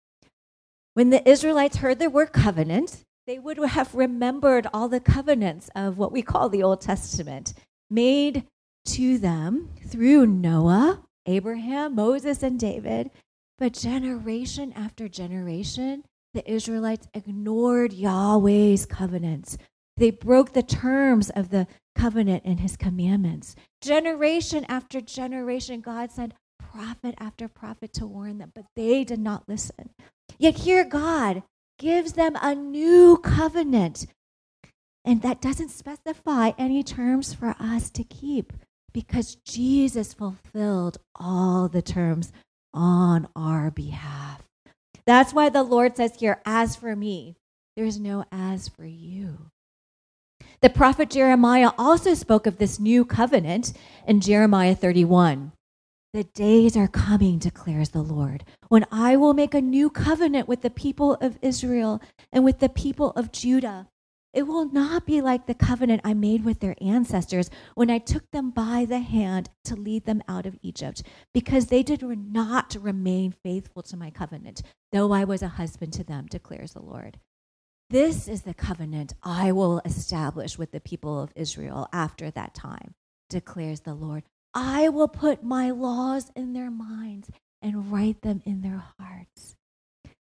When 0.96 1.10
the 1.10 1.30
Israelites 1.30 1.76
heard 1.76 2.00
the 2.00 2.10
word 2.10 2.32
covenant, 2.32 3.04
they 3.28 3.38
would 3.38 3.58
have 3.58 3.94
remembered 3.94 4.66
all 4.74 4.88
the 4.88 5.02
covenants 5.02 5.70
of 5.76 5.98
what 5.98 6.14
we 6.14 6.22
call 6.22 6.48
the 6.48 6.64
Old 6.64 6.80
Testament 6.80 7.54
made 7.90 8.46
to 8.86 9.18
them 9.18 9.72
through 9.86 10.26
Noah, 10.26 11.04
Abraham, 11.26 11.96
Moses, 11.96 12.42
and 12.42 12.58
David. 12.58 13.12
But 13.58 13.74
generation 13.74 14.72
after 14.72 15.10
generation, 15.10 16.06
the 16.34 16.50
Israelites 16.50 17.10
ignored 17.14 17.92
Yahweh's 17.92 18.86
covenants. 18.86 19.58
They 19.98 20.12
broke 20.12 20.54
the 20.54 20.64
terms 20.64 21.30
of 21.30 21.50
the 21.50 21.68
covenant 21.94 22.44
and 22.46 22.62
his 22.62 22.78
commandments. 22.78 23.58
Generation 23.82 24.66
after 24.70 25.02
generation, 25.02 25.82
God 25.82 26.14
sent 26.14 26.34
prophet 26.76 27.16
after 27.20 27.48
prophet 27.48 27.94
to 27.94 28.06
warn 28.06 28.38
them, 28.38 28.52
but 28.54 28.66
they 28.76 29.04
did 29.04 29.20
not 29.20 29.48
listen. 29.48 29.90
Yet 30.38 30.58
here 30.60 30.84
God 30.84 31.44
gives 31.80 32.14
them 32.14 32.36
a 32.42 32.54
new 32.54 33.18
covenant. 33.18 34.08
And 35.06 35.22
that 35.22 35.42
doesn't 35.42 35.70
specify 35.70 36.52
any 36.58 36.84
terms 36.84 37.34
for 37.34 37.56
us 37.60 37.90
to 37.92 38.04
keep 38.04 38.52
because 38.94 39.38
Jesus 39.46 40.14
fulfilled 40.14 40.98
all 41.16 41.68
the 41.68 41.82
terms 41.82 42.34
on 42.74 43.28
our 43.36 43.72
behalf. 43.72 44.42
That's 45.06 45.34
why 45.34 45.50
the 45.50 45.64
Lord 45.64 45.96
says 45.96 46.16
here, 46.20 46.42
as 46.46 46.76
for 46.76 46.96
me, 46.96 47.36
there's 47.76 48.00
no 48.00 48.26
as 48.32 48.68
for 48.68 48.86
you. 48.86 49.52
The 50.62 50.70
prophet 50.70 51.10
Jeremiah 51.12 51.72
also 51.78 52.16
spoke 52.16 52.48
of 52.48 52.58
this 52.58 52.80
new 52.80 53.06
covenant 53.06 53.74
in 54.08 54.22
Jeremiah 54.22 54.76
31. 54.76 55.52
The 56.16 56.24
days 56.24 56.78
are 56.78 56.88
coming, 56.88 57.40
declares 57.40 57.90
the 57.90 58.02
Lord, 58.02 58.46
when 58.70 58.86
I 58.90 59.18
will 59.18 59.34
make 59.34 59.54
a 59.54 59.60
new 59.60 59.90
covenant 59.90 60.48
with 60.48 60.62
the 60.62 60.70
people 60.70 61.16
of 61.16 61.38
Israel 61.42 62.02
and 62.32 62.46
with 62.46 62.60
the 62.60 62.70
people 62.70 63.10
of 63.18 63.34
Judah. 63.34 63.90
It 64.32 64.44
will 64.44 64.72
not 64.72 65.06
be 65.06 65.20
like 65.20 65.46
the 65.46 65.54
covenant 65.54 66.00
I 66.06 66.14
made 66.14 66.46
with 66.46 66.62
their 66.62 66.78
ancestors 66.80 67.50
when 67.74 67.90
I 67.90 67.98
took 67.98 68.32
them 68.32 68.50
by 68.50 68.86
the 68.86 69.00
hand 69.00 69.50
to 69.66 69.76
lead 69.76 70.06
them 70.06 70.24
out 70.26 70.46
of 70.46 70.58
Egypt, 70.62 71.04
because 71.34 71.66
they 71.66 71.84
did 71.84 72.02
not 72.02 72.78
remain 72.80 73.36
faithful 73.44 73.84
to 73.84 73.98
my 73.98 74.10
covenant, 74.10 74.62
though 74.94 75.12
I 75.12 75.26
was 75.26 75.42
a 75.42 75.50
husband 75.50 75.92
to 75.96 76.06
them, 76.06 76.28
declares 76.30 76.72
the 76.72 76.82
Lord. 76.82 77.20
This 77.90 78.30
is 78.30 78.44
the 78.44 78.54
covenant 78.54 79.16
I 79.22 79.52
will 79.52 79.82
establish 79.84 80.58
with 80.58 80.72
the 80.72 80.80
people 80.80 81.22
of 81.22 81.34
Israel 81.36 81.90
after 81.92 82.32
that 82.32 82.56
time, 82.56 82.94
declares 83.30 83.82
the 83.82 83.94
Lord. 83.94 84.24
I 84.56 84.88
will 84.90 85.10
put 85.10 85.44
my 85.44 85.70
laws 85.70 86.32
in 86.36 86.54
their 86.54 86.72
minds 86.72 87.30
and 87.62 87.92
write 87.92 88.22
them 88.22 88.42
in 88.46 88.62
their 88.62 88.84
hearts. 88.98 89.56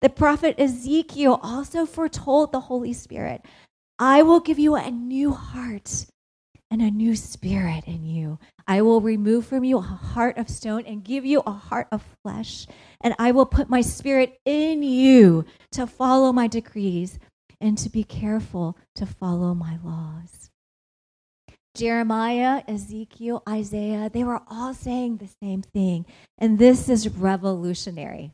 The 0.02 0.10
prophet 0.10 0.56
Ezekiel 0.60 1.40
also 1.44 1.86
foretold 1.86 2.52
the 2.52 2.62
Holy 2.62 2.94
Spirit 2.94 3.44
I 4.02 4.24
will 4.24 4.40
give 4.40 4.58
you 4.60 4.76
a 4.76 4.90
new 4.90 5.34
heart 5.34 6.06
and 6.72 6.82
a 6.82 6.92
new 6.92 7.16
spirit 7.16 7.84
in 7.86 8.06
you. 8.06 8.40
I 8.68 8.82
will 8.82 9.02
remove 9.02 9.46
from 9.46 9.64
you 9.66 9.80
a 9.80 9.82
heart 9.82 10.38
of 10.38 10.48
stone 10.48 10.86
and 10.86 11.04
give 11.04 11.26
you 11.26 11.42
a 11.46 11.52
heart 11.52 11.88
of 11.92 12.06
flesh. 12.24 12.66
And 13.02 13.16
I 13.20 13.32
will 13.32 13.46
put 13.46 13.70
my 13.70 13.82
spirit 13.82 14.40
in 14.46 14.84
you 14.84 15.44
to 15.72 15.86
follow 15.88 16.32
my 16.32 16.48
decrees 16.48 17.20
and 17.60 17.78
to 17.80 17.90
be 17.90 18.04
careful 18.06 18.78
to 18.96 19.06
follow 19.06 19.54
my 19.54 19.80
laws. 19.84 20.50
Jeremiah, 21.76 22.64
Ezekiel, 22.68 23.44
Isaiah, 23.48 24.10
they 24.12 24.24
were 24.24 24.42
all 24.48 24.74
saying 24.74 25.18
the 25.18 25.30
same 25.42 25.62
thing. 25.62 26.06
And 26.38 26.60
this 26.60 26.90
is 26.90 27.10
revolutionary. 27.10 28.32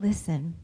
Listen, 0.00 0.54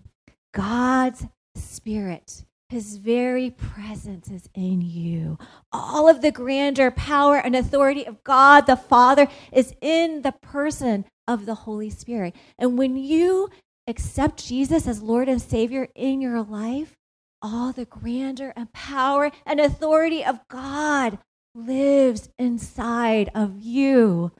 God's 0.52 1.26
Spirit 1.56 2.44
his 2.74 2.96
very 2.96 3.50
presence 3.50 4.28
is 4.28 4.48
in 4.52 4.80
you. 4.80 5.38
All 5.70 6.08
of 6.08 6.22
the 6.22 6.32
grandeur, 6.32 6.90
power, 6.90 7.36
and 7.36 7.54
authority 7.54 8.04
of 8.04 8.24
God 8.24 8.66
the 8.66 8.74
Father 8.74 9.28
is 9.52 9.74
in 9.80 10.22
the 10.22 10.32
person 10.32 11.04
of 11.28 11.46
the 11.46 11.54
Holy 11.54 11.88
Spirit. 11.88 12.34
And 12.58 12.76
when 12.76 12.96
you 12.96 13.48
accept 13.86 14.44
Jesus 14.44 14.88
as 14.88 15.02
Lord 15.02 15.28
and 15.28 15.40
Savior 15.40 15.88
in 15.94 16.20
your 16.20 16.42
life, 16.42 16.96
all 17.40 17.72
the 17.72 17.84
grandeur 17.84 18.52
and 18.56 18.72
power 18.72 19.30
and 19.46 19.60
authority 19.60 20.24
of 20.24 20.40
God 20.48 21.18
lives 21.54 22.28
inside 22.38 23.30
of 23.34 23.62
you. 23.62 24.32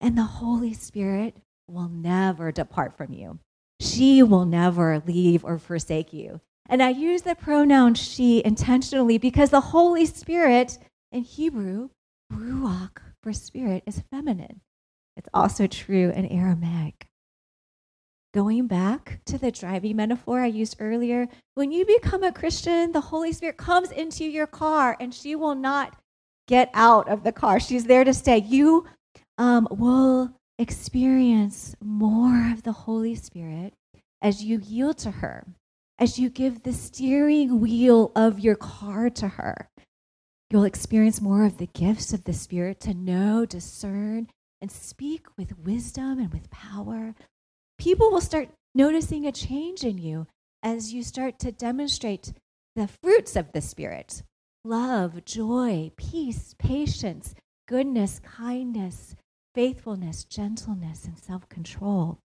And 0.00 0.16
the 0.16 0.22
Holy 0.22 0.74
Spirit 0.74 1.36
will 1.68 1.88
never 1.88 2.52
depart 2.52 2.96
from 2.96 3.12
you. 3.12 3.38
She 3.80 4.22
will 4.22 4.44
never 4.44 5.02
leave 5.06 5.44
or 5.44 5.58
forsake 5.58 6.12
you. 6.12 6.40
And 6.68 6.82
I 6.82 6.90
use 6.90 7.22
the 7.22 7.34
pronoun 7.34 7.94
she 7.94 8.42
intentionally 8.44 9.18
because 9.18 9.50
the 9.50 9.60
Holy 9.60 10.04
Spirit 10.06 10.78
in 11.10 11.22
Hebrew, 11.22 11.90
ruach 12.32 12.98
for 13.22 13.32
spirit, 13.32 13.82
is 13.86 14.02
feminine. 14.10 14.60
It's 15.16 15.28
also 15.32 15.66
true 15.66 16.10
in 16.14 16.26
Aramaic. 16.26 17.06
Going 18.34 18.66
back 18.66 19.20
to 19.26 19.38
the 19.38 19.50
driving 19.50 19.96
metaphor 19.96 20.40
I 20.40 20.46
used 20.46 20.76
earlier, 20.78 21.28
when 21.54 21.72
you 21.72 21.86
become 21.86 22.22
a 22.22 22.32
Christian, 22.32 22.92
the 22.92 23.00
Holy 23.00 23.32
Spirit 23.32 23.56
comes 23.56 23.90
into 23.90 24.24
your 24.24 24.46
car 24.46 24.96
and 25.00 25.14
she 25.14 25.34
will 25.34 25.54
not 25.54 25.96
get 26.48 26.70
out 26.74 27.08
of 27.08 27.22
the 27.22 27.32
car. 27.32 27.60
She's 27.60 27.84
there 27.84 28.02
to 28.02 28.12
stay. 28.12 28.38
You 28.38 28.86
um, 29.38 29.68
will 29.70 30.32
experience 30.58 31.76
more 31.80 32.50
of 32.50 32.64
the 32.64 32.72
Holy 32.72 33.14
Spirit 33.14 33.74
as 34.20 34.42
you 34.42 34.58
yield 34.58 34.98
to 34.98 35.12
her 35.12 35.44
as 35.98 36.18
you 36.18 36.30
give 36.30 36.62
the 36.62 36.72
steering 36.72 37.60
wheel 37.60 38.12
of 38.14 38.38
your 38.38 38.54
car 38.54 39.10
to 39.10 39.28
her. 39.28 39.68
You'll 40.50 40.64
experience 40.64 41.20
more 41.20 41.44
of 41.44 41.58
the 41.58 41.66
gifts 41.66 42.12
of 42.12 42.24
the 42.24 42.32
Spirit 42.32 42.80
to 42.80 42.94
know, 42.94 43.44
discern, 43.44 44.28
and 44.62 44.70
speak 44.70 45.26
with 45.36 45.58
wisdom 45.58 46.18
and 46.18 46.32
with 46.32 46.50
power. 46.50 47.14
People 47.78 48.10
will 48.10 48.20
start 48.20 48.48
noticing 48.74 49.26
a 49.26 49.32
change 49.32 49.84
in 49.84 49.98
you 49.98 50.26
as 50.62 50.92
you 50.92 51.02
start 51.02 51.38
to 51.40 51.52
demonstrate 51.52 52.32
the 52.76 52.88
fruits 53.02 53.36
of 53.36 53.52
the 53.52 53.60
Spirit 53.60 54.22
love, 54.64 55.24
joy, 55.24 55.90
peace, 55.96 56.54
patience, 56.58 57.34
goodness, 57.66 58.20
kindness, 58.20 59.14
faithfulness, 59.54 60.24
gentleness, 60.24 61.04
and 61.04 61.18
self 61.18 61.48
control. 61.48 62.18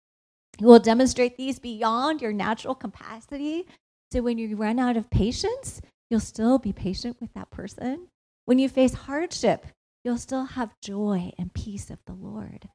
You 0.59 0.67
will 0.67 0.79
demonstrate 0.79 1.37
these 1.37 1.59
beyond 1.59 2.21
your 2.21 2.33
natural 2.33 2.75
capacity. 2.75 3.65
So 4.11 4.21
when 4.21 4.37
you 4.37 4.55
run 4.55 4.79
out 4.79 4.97
of 4.97 5.09
patience, 5.09 5.81
you'll 6.09 6.19
still 6.19 6.59
be 6.59 6.73
patient 6.73 7.17
with 7.21 7.33
that 7.33 7.49
person. 7.51 8.07
When 8.45 8.59
you 8.59 8.67
face 8.67 8.93
hardship, 8.93 9.65
you'll 10.03 10.17
still 10.17 10.45
have 10.45 10.75
joy 10.81 11.31
and 11.37 11.53
peace 11.53 11.89
of 11.89 11.99
the 12.05 12.13
Lord. 12.13 12.69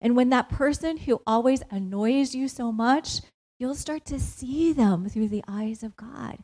And 0.00 0.14
when 0.16 0.28
that 0.30 0.48
person 0.48 0.98
who 0.98 1.22
always 1.26 1.62
annoys 1.70 2.34
you 2.34 2.46
so 2.46 2.70
much, 2.70 3.20
you'll 3.58 3.74
start 3.74 4.04
to 4.06 4.20
see 4.20 4.72
them 4.72 5.08
through 5.08 5.28
the 5.28 5.44
eyes 5.48 5.82
of 5.82 5.96
God 5.96 6.38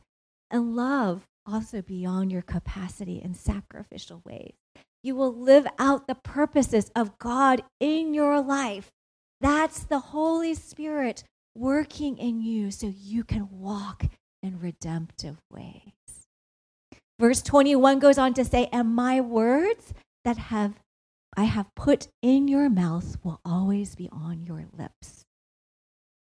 and 0.50 0.74
love 0.74 1.26
also 1.46 1.82
beyond 1.82 2.32
your 2.32 2.42
capacity 2.42 3.20
in 3.22 3.34
sacrificial 3.34 4.22
ways. 4.24 4.54
You 5.02 5.14
will 5.14 5.34
live 5.34 5.66
out 5.78 6.06
the 6.06 6.14
purposes 6.14 6.90
of 6.96 7.18
God 7.18 7.62
in 7.80 8.14
your 8.14 8.40
life 8.40 8.90
that's 9.44 9.80
the 9.80 9.98
Holy 9.98 10.54
Spirit 10.54 11.22
working 11.54 12.16
in 12.16 12.40
you 12.40 12.70
so 12.70 12.92
you 12.96 13.24
can 13.24 13.48
walk 13.50 14.06
in 14.42 14.58
redemptive 14.58 15.36
ways. 15.50 15.92
Verse 17.20 17.42
21 17.42 17.98
goes 17.98 18.16
on 18.16 18.32
to 18.34 18.44
say, 18.46 18.70
And 18.72 18.94
my 18.94 19.20
words 19.20 19.92
that 20.24 20.38
have 20.38 20.74
I 21.36 21.44
have 21.44 21.74
put 21.74 22.08
in 22.22 22.48
your 22.48 22.70
mouth 22.70 23.18
will 23.22 23.40
always 23.44 23.96
be 23.96 24.08
on 24.10 24.44
your 24.44 24.64
lips. 24.72 25.23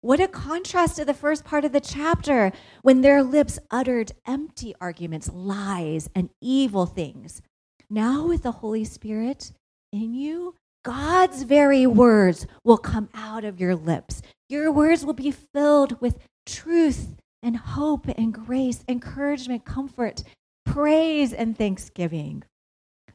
What 0.03 0.19
a 0.19 0.27
contrast 0.27 0.97
to 0.97 1.05
the 1.05 1.15
first 1.15 1.45
part 1.45 1.65
of 1.65 1.71
the 1.71 1.81
chapter 1.81 2.51
when 2.83 3.03
their 3.03 3.23
lips 3.23 3.61
uttered 3.71 4.11
empty 4.27 4.75
arguments, 4.81 5.31
lies, 5.33 6.11
and 6.13 6.29
evil 6.41 6.87
things. 6.87 7.41
Now, 7.89 8.27
with 8.27 8.43
the 8.43 8.51
Holy 8.51 8.85
Spirit 8.85 9.53
in 9.93 10.13
you, 10.13 10.57
God's 10.85 11.45
very 11.45 11.87
words 11.87 12.49
will 12.65 12.79
come 12.79 13.11
out 13.15 13.45
of 13.45 13.61
your 13.61 13.77
lips. 13.77 14.23
Your 14.49 14.73
words 14.73 15.07
will 15.07 15.13
be 15.13 15.31
filled 15.31 16.01
with 16.01 16.19
truth 16.47 17.15
and 17.41 17.57
hope 17.57 18.09
and 18.09 18.35
grace, 18.35 18.83
encouragement, 18.89 19.65
comfort, 19.65 20.25
praise, 20.67 21.33
and 21.33 21.57
thanksgiving. 21.57 22.43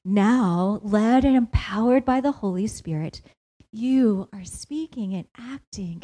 Now, 0.06 0.80
led 0.84 1.26
and 1.26 1.36
empowered 1.36 2.06
by 2.06 2.22
the 2.22 2.32
Holy 2.32 2.66
Spirit, 2.68 3.22
you 3.74 4.30
are 4.32 4.46
speaking 4.46 5.14
and 5.14 5.28
acting 5.38 6.04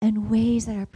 in 0.00 0.28
ways 0.28 0.66
that 0.66 0.76
are 0.76 0.88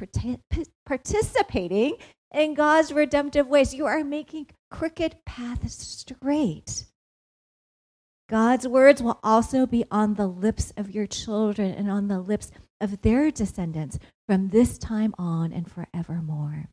participating 0.86 1.96
in 2.32 2.54
God's 2.54 2.92
redemptive 2.92 3.46
ways. 3.46 3.74
You 3.74 3.86
are 3.86 4.04
making 4.04 4.48
crooked 4.70 5.16
paths 5.24 5.74
straight. 5.74 6.86
God's 8.28 8.66
words 8.66 9.02
will 9.02 9.20
also 9.22 9.66
be 9.66 9.84
on 9.90 10.14
the 10.14 10.26
lips 10.26 10.72
of 10.76 10.90
your 10.90 11.06
children 11.06 11.72
and 11.72 11.90
on 11.90 12.08
the 12.08 12.20
lips 12.20 12.50
of 12.80 13.02
their 13.02 13.30
descendants 13.30 13.98
from 14.26 14.48
this 14.48 14.78
time 14.78 15.14
on 15.18 15.52
and 15.52 15.70
forevermore. 15.70 16.70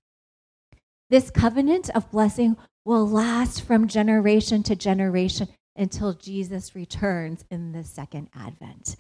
This 1.10 1.30
covenant 1.30 1.90
of 1.90 2.10
blessing 2.10 2.56
will 2.86 3.08
last 3.08 3.62
from 3.64 3.90
generation 3.90 4.64
to 4.64 4.76
generation 4.78 5.50
until 5.76 6.14
Jesus 6.14 6.74
returns 6.74 7.44
in 7.52 7.74
the 7.74 7.84
second 7.84 8.30
advent. 8.34 8.96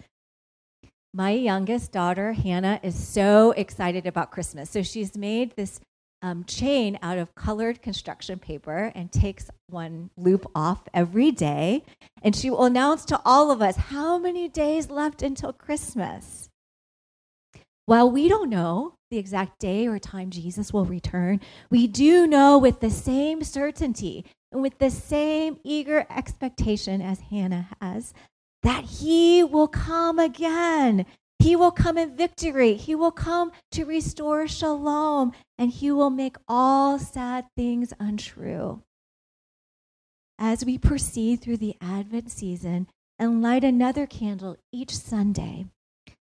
My 1.13 1.31
youngest 1.31 1.91
daughter, 1.91 2.31
Hannah, 2.31 2.79
is 2.83 2.95
so 2.95 3.51
excited 3.51 4.05
about 4.05 4.31
Christmas. 4.31 4.69
So 4.69 4.81
she's 4.81 5.17
made 5.17 5.55
this 5.57 5.81
um, 6.21 6.45
chain 6.45 6.97
out 7.01 7.17
of 7.17 7.35
colored 7.35 7.81
construction 7.81 8.39
paper 8.39 8.93
and 8.95 9.11
takes 9.11 9.49
one 9.67 10.09
loop 10.15 10.45
off 10.55 10.83
every 10.93 11.31
day. 11.31 11.83
And 12.21 12.33
she 12.33 12.49
will 12.49 12.63
announce 12.63 13.03
to 13.05 13.19
all 13.25 13.51
of 13.51 13.61
us 13.61 13.75
how 13.75 14.17
many 14.17 14.47
days 14.47 14.89
left 14.89 15.21
until 15.21 15.51
Christmas. 15.51 16.47
While 17.87 18.09
we 18.09 18.29
don't 18.29 18.49
know 18.49 18.93
the 19.09 19.17
exact 19.17 19.59
day 19.59 19.87
or 19.87 19.99
time 19.99 20.29
Jesus 20.29 20.71
will 20.71 20.85
return, 20.85 21.41
we 21.69 21.87
do 21.87 22.25
know 22.25 22.57
with 22.57 22.79
the 22.79 22.89
same 22.89 23.43
certainty 23.43 24.23
and 24.49 24.61
with 24.61 24.77
the 24.77 24.89
same 24.89 25.59
eager 25.65 26.05
expectation 26.09 27.01
as 27.01 27.19
Hannah 27.31 27.67
has 27.81 28.13
that 28.63 28.85
he 28.85 29.43
will 29.43 29.67
come 29.67 30.19
again 30.19 31.05
he 31.41 31.55
will 31.55 31.71
come 31.71 31.97
in 31.97 32.15
victory. 32.15 32.75
He 32.75 32.93
will 32.93 33.11
come 33.11 33.51
to 33.71 33.83
restore 33.83 34.47
shalom, 34.47 35.31
and 35.57 35.71
he 35.71 35.91
will 35.91 36.11
make 36.11 36.35
all 36.47 36.99
sad 36.99 37.47
things 37.57 37.93
untrue. 37.99 38.83
As 40.37 40.63
we 40.63 40.77
proceed 40.77 41.41
through 41.41 41.57
the 41.57 41.75
Advent 41.81 42.31
season 42.31 42.87
and 43.17 43.41
light 43.41 43.63
another 43.63 44.05
candle 44.05 44.55
each 44.71 44.95
Sunday, 44.95 45.65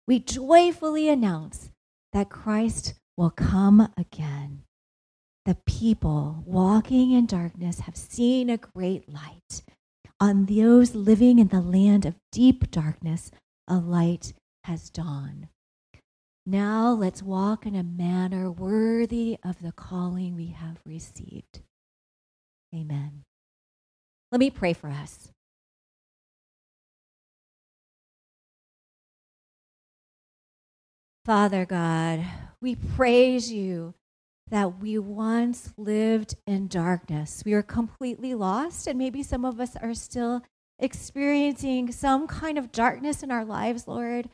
we 0.07 0.19
joyfully 0.19 1.09
announce 1.09 1.69
that 2.13 2.29
Christ 2.29 2.93
will 3.17 3.29
come 3.29 3.91
again, 3.97 4.63
the 5.45 5.57
people 5.65 6.43
walking 6.45 7.11
in 7.11 7.25
darkness 7.25 7.81
have 7.81 7.97
seen 7.97 8.49
a 8.49 8.55
great 8.57 9.11
light. 9.11 9.63
On 10.21 10.45
those 10.45 10.95
living 10.95 11.39
in 11.39 11.47
the 11.47 11.61
land 11.61 12.05
of 12.05 12.15
deep 12.31 12.69
darkness, 12.71 13.31
a 13.69 13.77
light 13.77 14.33
has 14.65 14.89
dawned. 14.89 15.47
Now 16.45 16.91
let's 16.91 17.23
walk 17.23 17.65
in 17.65 17.75
a 17.75 17.83
manner 17.83 18.51
worthy 18.51 19.37
of 19.43 19.61
the 19.61 19.71
calling 19.71 20.35
we 20.35 20.47
have 20.47 20.79
received. 20.85 21.61
Amen. 22.75 23.23
Let 24.31 24.39
me 24.39 24.49
pray 24.49 24.73
for 24.73 24.89
us. 24.89 25.31
Father 31.25 31.65
God, 31.65 32.25
we 32.61 32.75
praise 32.75 33.51
you 33.51 33.93
that 34.49 34.79
we 34.79 34.97
once 34.97 35.73
lived 35.77 36.35
in 36.47 36.67
darkness. 36.67 37.43
We 37.45 37.53
were 37.53 37.63
completely 37.63 38.33
lost, 38.33 38.87
and 38.87 38.97
maybe 38.97 39.23
some 39.23 39.45
of 39.45 39.59
us 39.59 39.75
are 39.75 39.93
still 39.93 40.41
experiencing 40.79 41.91
some 41.91 42.27
kind 42.27 42.57
of 42.57 42.71
darkness 42.71 43.21
in 43.21 43.31
our 43.31 43.45
lives, 43.45 43.87
Lord. 43.87 44.29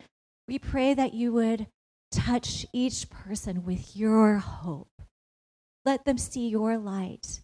We 0.48 0.60
pray 0.60 0.94
that 0.94 1.14
you 1.14 1.34
would 1.34 1.68
touch 2.12 2.66
each 2.72 3.10
person 3.10 3.66
with 3.66 3.98
your 3.98 4.38
hope. 4.38 4.88
Let 5.84 6.06
them 6.06 6.18
see 6.18 6.48
your 6.48 6.78
light, 6.78 7.42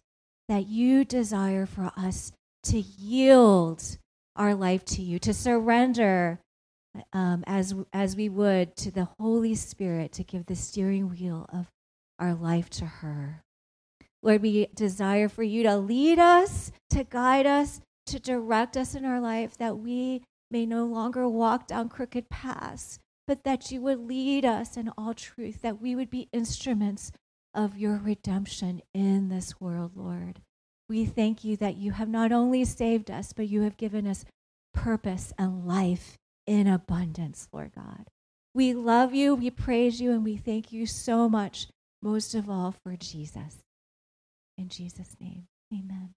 that 0.48 0.66
you 0.66 1.04
desire 1.04 1.66
for 1.66 1.92
us 1.96 2.32
to 2.64 2.78
yield 2.78 3.98
our 4.36 4.54
life 4.54 4.84
to 4.86 5.02
you, 5.02 5.18
to 5.18 5.34
surrender 5.34 6.40
um, 7.12 7.44
as, 7.46 7.74
as 7.92 8.16
we 8.16 8.28
would 8.28 8.76
to 8.76 8.90
the 8.90 9.08
Holy 9.18 9.54
Spirit 9.54 10.12
to 10.12 10.24
give 10.24 10.46
the 10.46 10.56
steering 10.56 11.10
wheel 11.10 11.46
of 11.52 11.66
our 12.22 12.34
life 12.34 12.70
to 12.70 12.86
her. 12.86 13.42
Lord, 14.22 14.42
we 14.42 14.68
desire 14.74 15.28
for 15.28 15.42
you 15.42 15.64
to 15.64 15.76
lead 15.76 16.20
us, 16.20 16.70
to 16.90 17.02
guide 17.02 17.46
us, 17.46 17.80
to 18.06 18.20
direct 18.20 18.76
us 18.76 18.94
in 18.94 19.04
our 19.04 19.20
life, 19.20 19.56
that 19.58 19.78
we 19.78 20.22
may 20.48 20.64
no 20.64 20.84
longer 20.84 21.28
walk 21.28 21.66
down 21.66 21.88
crooked 21.88 22.30
paths, 22.30 23.00
but 23.26 23.42
that 23.42 23.72
you 23.72 23.80
would 23.80 24.06
lead 24.06 24.44
us 24.44 24.76
in 24.76 24.90
all 24.96 25.14
truth, 25.14 25.62
that 25.62 25.80
we 25.82 25.96
would 25.96 26.10
be 26.10 26.28
instruments 26.32 27.10
of 27.52 27.76
your 27.76 27.96
redemption 27.96 28.80
in 28.94 29.28
this 29.28 29.60
world, 29.60 29.92
Lord. 29.96 30.40
We 30.88 31.04
thank 31.04 31.42
you 31.42 31.56
that 31.56 31.76
you 31.76 31.92
have 31.92 32.08
not 32.08 32.30
only 32.30 32.64
saved 32.64 33.10
us, 33.10 33.32
but 33.32 33.48
you 33.48 33.62
have 33.62 33.76
given 33.76 34.06
us 34.06 34.24
purpose 34.72 35.32
and 35.36 35.66
life 35.66 36.16
in 36.46 36.68
abundance, 36.68 37.48
Lord 37.52 37.72
God. 37.74 38.08
We 38.54 38.74
love 38.74 39.14
you, 39.14 39.34
we 39.34 39.50
praise 39.50 40.00
you, 40.00 40.12
and 40.12 40.22
we 40.22 40.36
thank 40.36 40.72
you 40.72 40.86
so 40.86 41.28
much, 41.28 41.68
most 42.02 42.34
of 42.34 42.50
all 42.50 42.74
for 42.82 42.96
Jesus. 42.96 43.58
In 44.58 44.68
Jesus' 44.68 45.16
name, 45.20 45.46
amen. 45.72 46.14